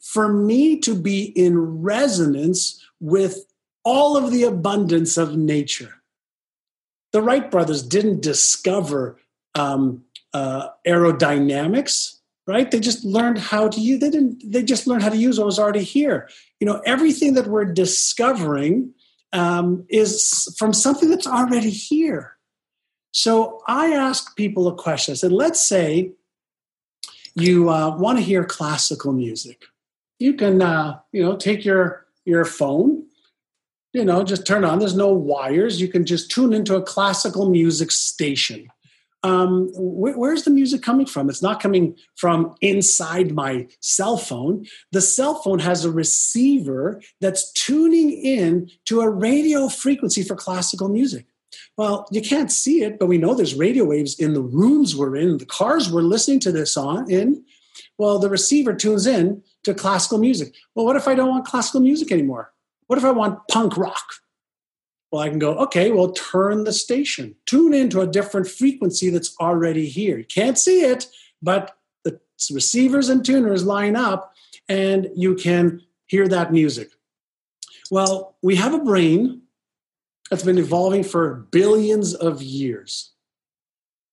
[0.00, 3.46] for me to be in resonance with
[3.84, 6.02] all of the abundance of nature?
[7.12, 9.18] The Wright brothers didn't discover
[9.54, 15.02] um, uh, aerodynamics right they just learned how to use they didn't they just learned
[15.02, 16.28] how to use what was already here
[16.60, 18.92] you know everything that we're discovering
[19.34, 22.36] um, is from something that's already here.
[23.10, 25.12] So I ask people a question.
[25.12, 26.12] I said, let's say
[27.34, 29.64] you uh, want to hear classical music.
[30.18, 33.04] You can, uh, you know, take your your phone,
[33.92, 34.78] you know, just turn on.
[34.78, 35.80] There's no wires.
[35.80, 38.68] You can just tune into a classical music station
[39.24, 41.28] um, wh- where's the music coming from?
[41.30, 44.66] It's not coming from inside my cell phone.
[44.92, 50.88] The cell phone has a receiver that's tuning in to a radio frequency for classical
[50.88, 51.26] music.
[51.78, 55.16] Well, you can't see it, but we know there's radio waves in the rooms we're
[55.16, 57.44] in, the cars we're listening to this on in.
[57.96, 60.54] Well, the receiver tunes in to classical music.
[60.74, 62.52] Well, what if I don't want classical music anymore?
[62.88, 64.04] What if I want punk rock?
[65.10, 69.36] Well, I can go, okay, well, turn the station, tune into a different frequency that's
[69.38, 70.18] already here.
[70.18, 71.06] You can't see it,
[71.40, 72.20] but the
[72.52, 74.34] receivers and tuners line up
[74.68, 76.90] and you can hear that music.
[77.90, 79.42] Well, we have a brain
[80.30, 83.12] that's been evolving for billions of years.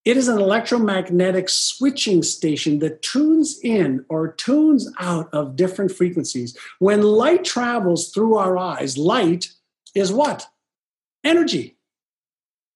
[0.04, 6.58] It is an electromagnetic switching station that tunes in or tunes out of different frequencies.
[6.80, 9.52] When light travels through our eyes, light
[9.94, 10.48] is what?
[11.24, 11.78] Energy,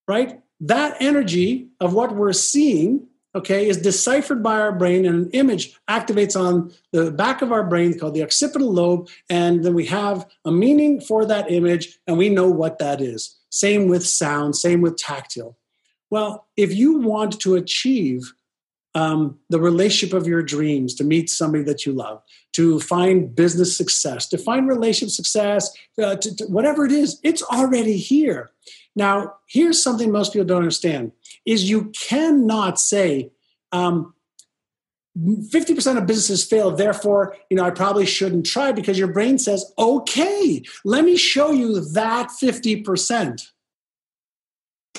[0.07, 0.41] right?
[0.59, 5.77] That energy of what we're seeing, okay, is deciphered by our brain and an image
[5.89, 9.09] activates on the back of our brain called the occipital lobe.
[9.29, 13.37] And then we have a meaning for that image and we know what that is.
[13.49, 15.57] Same with sound, same with tactile.
[16.09, 18.33] Well, if you want to achieve
[18.95, 22.23] um, the relationship of your dreams, to meet somebody that you love,
[22.53, 25.69] to find business success, to find relationship success,
[26.01, 28.51] uh, to, to whatever it is, it's already here.
[28.95, 31.11] Now, here's something most people don't understand:
[31.45, 33.31] is you cannot say.
[33.71, 34.13] Um,
[35.17, 39.71] 50% of businesses fail therefore you know i probably shouldn't try because your brain says
[39.79, 43.41] okay let me show you that 50%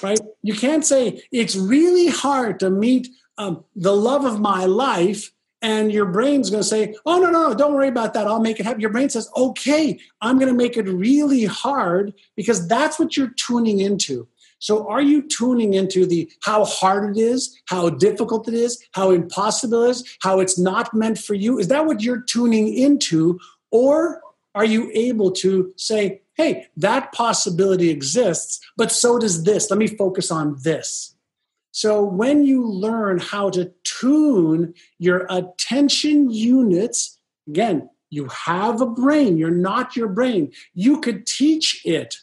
[0.03, 3.09] right you can't say it's really hard to meet
[3.39, 5.33] um, the love of my life
[5.63, 8.41] and your brain's going to say oh no no no don't worry about that i'll
[8.41, 12.69] make it happen your brain says okay i'm going to make it really hard because
[12.69, 14.29] that's what you're tuning into
[14.59, 19.11] so are you tuning into the how hard it is, how difficult it is, how
[19.11, 21.59] impossible it is, how it's not meant for you?
[21.59, 23.39] Is that what you're tuning into?
[23.71, 24.23] Or
[24.55, 29.71] are you able to say, hey, that possibility exists, but so does this.
[29.71, 31.15] Let me focus on this.
[31.77, 39.37] So when you learn how to tune your attention units, again, you have a brain,
[39.37, 40.53] you're not your brain.
[40.73, 42.17] You could teach it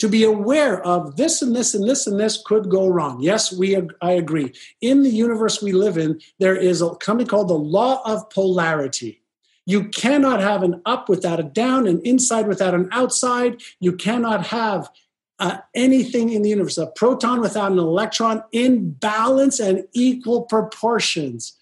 [0.00, 3.20] to be aware of this and this and this and this could go wrong.
[3.20, 4.52] Yes, we I agree.
[4.80, 9.22] In the universe we live in, there is a something called the law of polarity.
[9.64, 13.62] You cannot have an up without a down, an inside without an outside.
[13.78, 14.90] You cannot have
[15.38, 21.56] uh, anything in the universe, a proton without an electron, in balance and equal proportions.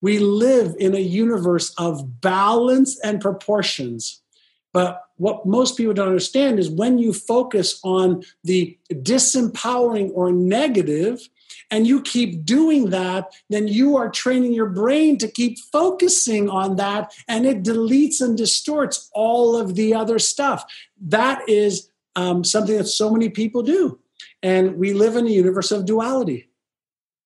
[0.00, 4.20] We live in a universe of balance and proportions.
[4.72, 11.28] But what most people don't understand is when you focus on the disempowering or negative,
[11.70, 16.76] and you keep doing that, then you are training your brain to keep focusing on
[16.76, 20.64] that, and it deletes and distorts all of the other stuff.
[21.00, 23.98] That is um, something that so many people do.
[24.42, 26.48] And we live in a universe of duality.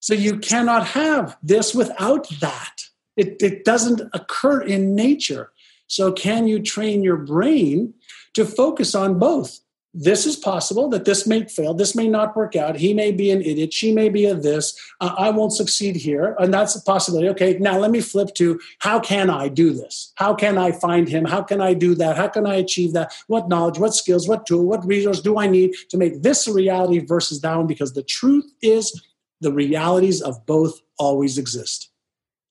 [0.00, 2.82] So you cannot have this without that.
[3.16, 5.52] It, it doesn't occur in nature.
[5.88, 7.94] So, can you train your brain
[8.34, 9.58] to focus on both?
[9.94, 12.76] This is possible that this may fail, this may not work out.
[12.76, 16.36] He may be an idiot, she may be a this, uh, I won't succeed here.
[16.38, 17.28] And that's a possibility.
[17.30, 20.12] Okay, now let me flip to how can I do this?
[20.16, 21.24] How can I find him?
[21.24, 22.16] How can I do that?
[22.16, 23.14] How can I achieve that?
[23.28, 26.52] What knowledge, what skills, what tool, what resource do I need to make this a
[26.52, 27.66] reality versus that one?
[27.66, 29.02] Because the truth is,
[29.40, 31.90] the realities of both always exist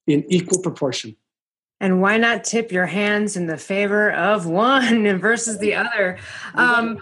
[0.08, 1.16] in equal proportion.
[1.80, 6.18] And why not tip your hands in the favor of one versus the other?
[6.56, 7.00] Um,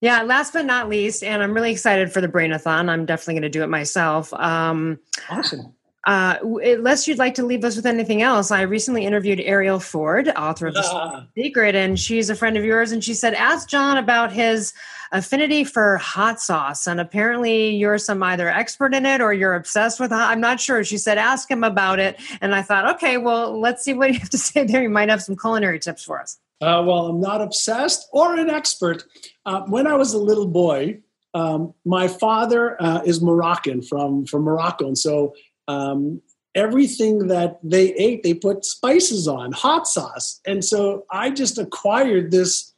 [0.00, 2.88] yeah, last but not least, and I'm really excited for the Brainathon.
[2.88, 4.32] I'm definitely going to do it myself.
[4.32, 4.98] Um,
[5.28, 5.74] awesome.
[6.06, 10.28] Uh, unless you'd like to leave us with anything else, I recently interviewed Arielle Ford,
[10.28, 11.24] author of The uh.
[11.36, 12.90] Secret, and she's a friend of yours.
[12.92, 14.72] And she said, Ask John about his
[15.12, 16.86] affinity for hot sauce.
[16.86, 20.30] And apparently, you're some either expert in it or you're obsessed with hot.
[20.30, 20.82] I'm not sure.
[20.84, 22.18] She said, Ask him about it.
[22.40, 24.82] And I thought, okay, well, let's see what you have to say there.
[24.82, 26.38] You might have some culinary tips for us.
[26.60, 29.04] Uh, well, I'm not obsessed or an expert.
[29.46, 31.00] Uh, when I was a little boy,
[31.32, 34.86] um, my father uh, is Moroccan from, from Morocco.
[34.86, 35.34] And so
[35.68, 36.20] um,
[36.54, 40.40] everything that they ate, they put spices on, hot sauce.
[40.46, 42.69] And so I just acquired this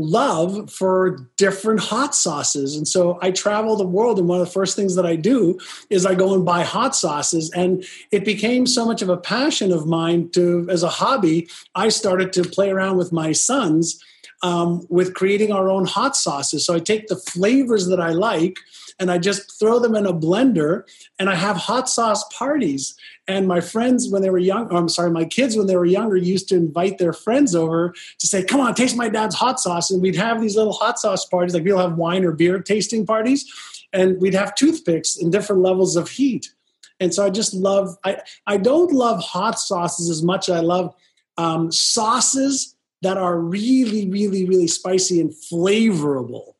[0.00, 2.76] love for different hot sauces.
[2.76, 5.58] And so I travel the world, and one of the first things that I do
[5.90, 7.50] is I go and buy hot sauces.
[7.50, 11.88] And it became so much of a passion of mine to, as a hobby, I
[11.88, 14.02] started to play around with my sons
[14.42, 16.64] um, with creating our own hot sauces.
[16.64, 18.58] So I take the flavors that I like
[19.00, 20.84] and I just throw them in a blender
[21.18, 22.94] and I have hot sauce parties.
[23.26, 25.86] And my friends, when they were young, oh, I'm sorry, my kids, when they were
[25.86, 29.58] younger, used to invite their friends over to say, Come on, taste my dad's hot
[29.58, 29.90] sauce.
[29.90, 33.06] And we'd have these little hot sauce parties, like we'll have wine or beer tasting
[33.06, 33.50] parties,
[33.92, 36.52] and we'd have toothpicks in different levels of heat.
[37.00, 40.60] And so I just love, I, I don't love hot sauces as much as I
[40.60, 40.94] love
[41.38, 46.52] um, sauces that are really, really, really spicy and flavorable.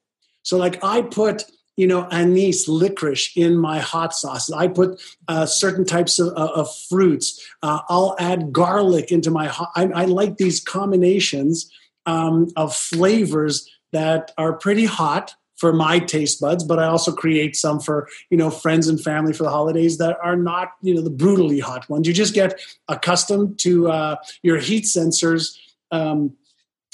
[0.43, 1.45] So, like, I put
[1.81, 6.53] you know anise licorice in my hot sauces i put uh, certain types of, uh,
[6.55, 7.41] of fruits.
[7.63, 11.71] Uh, i'll add garlic into my I, I like these combinations
[12.07, 17.57] um, of flavors that are pretty hot for my taste buds but i also create
[17.57, 21.03] some for you know friends and family for the holidays that are not you know
[21.03, 22.07] the brutally hot ones.
[22.07, 25.57] You just get accustomed to uh, your heat sensors
[25.91, 26.37] um,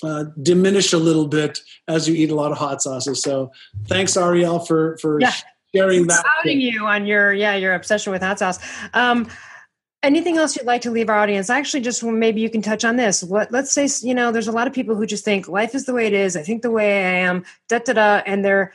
[0.02, 3.22] uh, diminish a little bit as you eat a lot of hot sauces.
[3.22, 3.52] So
[3.86, 5.32] thanks, Arielle, for for yeah.
[5.74, 6.24] sharing that.
[6.40, 8.58] Outing you on your yeah your obsession with hot sauce.
[8.94, 9.28] Um,
[10.02, 11.50] anything else you'd like to leave our audience?
[11.50, 13.22] Actually, just maybe you can touch on this.
[13.22, 15.86] What let's say you know there's a lot of people who just think life is
[15.86, 16.36] the way it is.
[16.36, 17.44] I think the way I am.
[17.68, 18.72] Da da da, and they're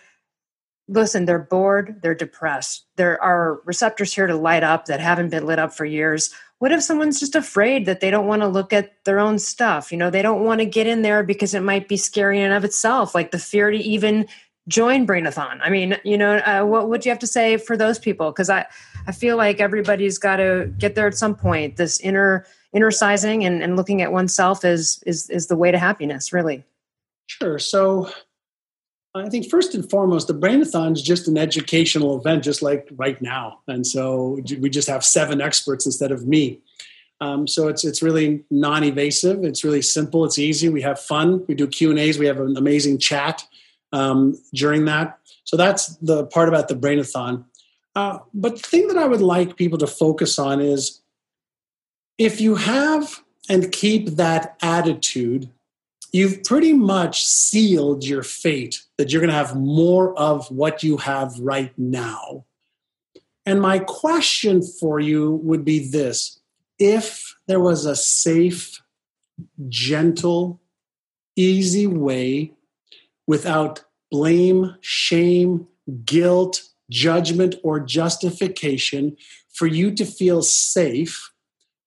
[0.91, 2.85] listen, they're bored, they're depressed.
[2.97, 6.33] There are receptors here to light up that haven't been lit up for years.
[6.59, 9.91] What if someone's just afraid that they don't want to look at their own stuff?
[9.91, 12.45] You know, they don't want to get in there because it might be scary in
[12.45, 14.27] and of itself, like the fear to even
[14.67, 15.59] join Brainathon.
[15.63, 18.31] I mean, you know, uh, what would you have to say for those people?
[18.31, 18.67] Because I,
[19.07, 21.77] I feel like everybody's got to get there at some point.
[21.77, 26.31] This inner innercising and, and looking at oneself is is is the way to happiness,
[26.31, 26.63] really.
[27.27, 27.59] Sure.
[27.59, 28.11] So
[29.13, 33.21] I think first and foremost, the Brainathon is just an educational event, just like right
[33.21, 33.59] now.
[33.67, 36.59] And so we just have seven experts instead of me.
[37.19, 39.43] Um, so it's it's really non-evasive.
[39.43, 40.25] It's really simple.
[40.25, 40.69] It's easy.
[40.69, 41.45] We have fun.
[41.47, 42.17] We do Q and A's.
[42.17, 43.45] We have an amazing chat
[43.91, 45.19] um, during that.
[45.43, 47.43] So that's the part about the Brainathon.
[47.95, 51.01] Uh, but the thing that I would like people to focus on is
[52.17, 55.49] if you have and keep that attitude,
[56.11, 60.97] you've pretty much sealed your fate that you're going to have more of what you
[60.97, 62.45] have right now.
[63.45, 66.39] And my question for you would be this
[66.77, 68.81] if there was a safe,
[69.69, 70.61] gentle,
[71.35, 72.53] easy way
[73.27, 75.67] without blame, shame,
[76.05, 79.15] guilt, judgment, or justification
[79.53, 81.30] for you to feel safe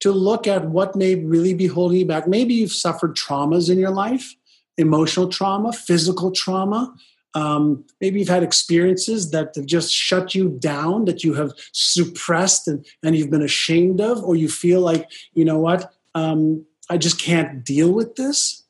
[0.05, 2.29] to look at what may really be holding you back.
[2.29, 4.37] Maybe you've suffered traumas in your life
[4.77, 6.93] emotional trauma, physical trauma.
[7.35, 12.69] Um, maybe you've had experiences that have just shut you down, that you have suppressed
[12.69, 16.99] and, and you've been ashamed of, or you feel like, you know what, um, I
[16.99, 18.65] just can't deal with this.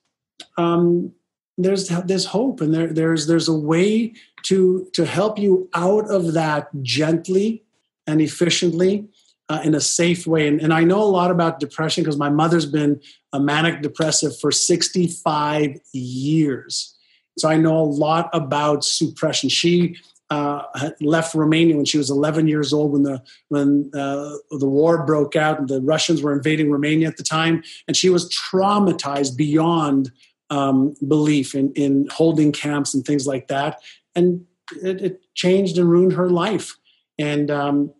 [0.56, 1.12] Um,
[1.58, 4.12] there's there's hope and there there's there's a way
[4.42, 7.64] to to help you out of that gently
[8.06, 9.08] and efficiently
[9.48, 12.30] uh, in a safe way and, and i know a lot about depression because my
[12.30, 13.00] mother's been
[13.32, 16.96] a manic depressive for 65 years
[17.38, 19.96] so i know a lot about suppression she
[20.30, 25.04] uh, left Romania when she was 11 years old when the when uh, the war
[25.04, 29.36] broke out and the Russians were invading Romania at the time, and she was traumatized
[29.36, 30.10] beyond
[30.50, 33.80] um, belief in, in holding camps and things like that.
[34.14, 34.46] And
[34.82, 36.76] it, it changed and ruined her life.
[37.18, 37.92] And um,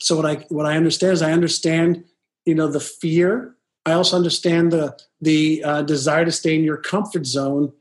[0.00, 2.04] so what I what I understand is I understand,
[2.44, 3.54] you know, the fear.
[3.86, 7.72] I also understand the the uh, desire to stay in your comfort zone.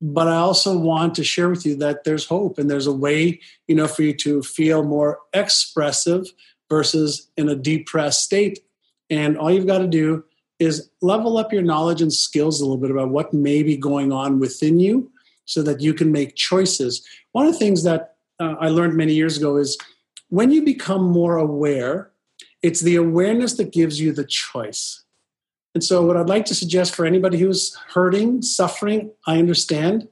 [0.00, 3.40] But I also want to share with you that there's hope and there's a way,
[3.68, 6.26] you know, for you to feel more expressive
[6.68, 8.58] versus in a depressed state.
[9.10, 10.24] And all you've got to do
[10.58, 14.10] is level up your knowledge and skills a little bit about what may be going
[14.10, 15.10] on within you
[15.44, 17.06] so that you can make choices.
[17.32, 19.78] One of the things that uh, I learned many years ago is
[20.32, 22.10] when you become more aware,
[22.62, 25.04] it's the awareness that gives you the choice.
[25.74, 30.08] And so, what I'd like to suggest for anybody who's hurting, suffering, I understand,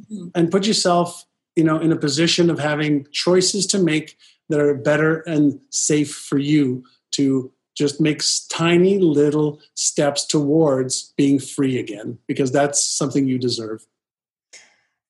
[0.00, 0.28] mm-hmm.
[0.34, 4.16] and put yourself, you know, in a position of having choices to make
[4.48, 11.38] that are better and safe for you to just make tiny little steps towards being
[11.38, 13.86] free again because that's something you deserve.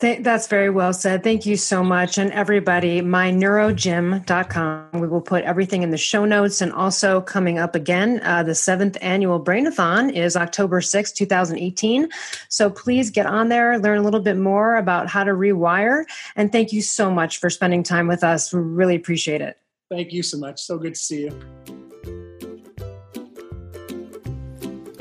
[0.01, 1.23] That's very well said.
[1.23, 2.17] Thank you so much.
[2.17, 4.89] And everybody, myneurogym.com.
[4.95, 6.63] We will put everything in the show notes.
[6.63, 12.09] And also coming up again, uh, the seventh annual Brainathon is October 6, 2018.
[12.49, 16.05] So please get on there, learn a little bit more about how to rewire.
[16.35, 18.55] And thank you so much for spending time with us.
[18.55, 19.59] We really appreciate it.
[19.91, 20.63] Thank you so much.
[20.63, 21.70] So good to see you.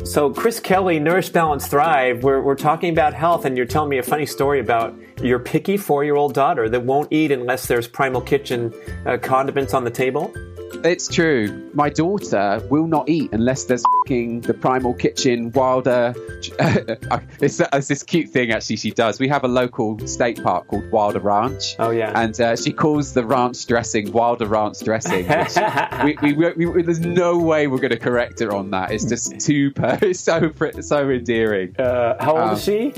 [0.09, 3.99] So, Chris Kelly, Nourish, Balance, Thrive, we're, we're talking about health, and you're telling me
[3.99, 7.87] a funny story about your picky four year old daughter that won't eat unless there's
[7.87, 8.73] Primal Kitchen
[9.05, 10.33] uh, condiments on the table.
[10.83, 11.69] It's true.
[11.73, 16.15] My daughter will not eat unless there's the Primal Kitchen Wilder.
[17.39, 19.19] it's, it's, this cute thing actually she does.
[19.19, 21.75] We have a local state park called Wilder Ranch.
[21.77, 25.27] Oh yeah, and uh, she calls the ranch dressing Wilder Ranch dressing.
[26.03, 28.91] we, we, we, we, there's no way we're going to correct her on that.
[28.91, 30.51] It's just too per- it's so
[30.81, 31.75] so endearing.
[31.77, 32.93] Uh, how old um, is she?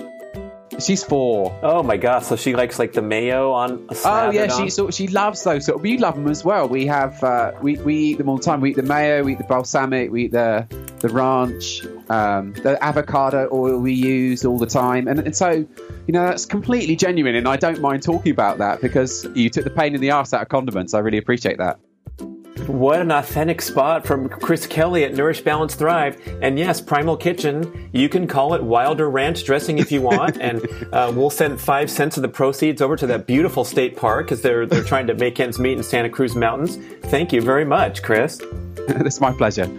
[0.79, 1.57] She's four.
[1.61, 2.23] Oh my god!
[2.23, 3.87] So she likes like the mayo on.
[4.05, 5.65] oh yeah, she so she loves those.
[5.65, 6.67] So we love them as well.
[6.67, 8.61] We have uh, we we eat them all the time.
[8.61, 10.65] We eat the mayo, we eat the balsamic, we eat the
[10.99, 15.67] the ranch, um, the avocado oil we use all the time, and, and so you
[16.07, 17.35] know that's completely genuine.
[17.35, 20.33] And I don't mind talking about that because you took the pain in the ass
[20.33, 20.93] out of condiments.
[20.93, 21.79] I really appreciate that.
[22.71, 26.17] What an authentic spot from Chris Kelly at Nourish Balance Thrive.
[26.41, 30.37] And yes, Primal Kitchen, you can call it Wilder Ranch dressing if you want.
[30.39, 34.27] and uh, we'll send five cents of the proceeds over to that beautiful state park
[34.27, 36.77] because they're, they're trying to make ends meet in Santa Cruz Mountains.
[37.09, 38.39] Thank you very much, Chris.
[38.77, 39.69] it's my pleasure.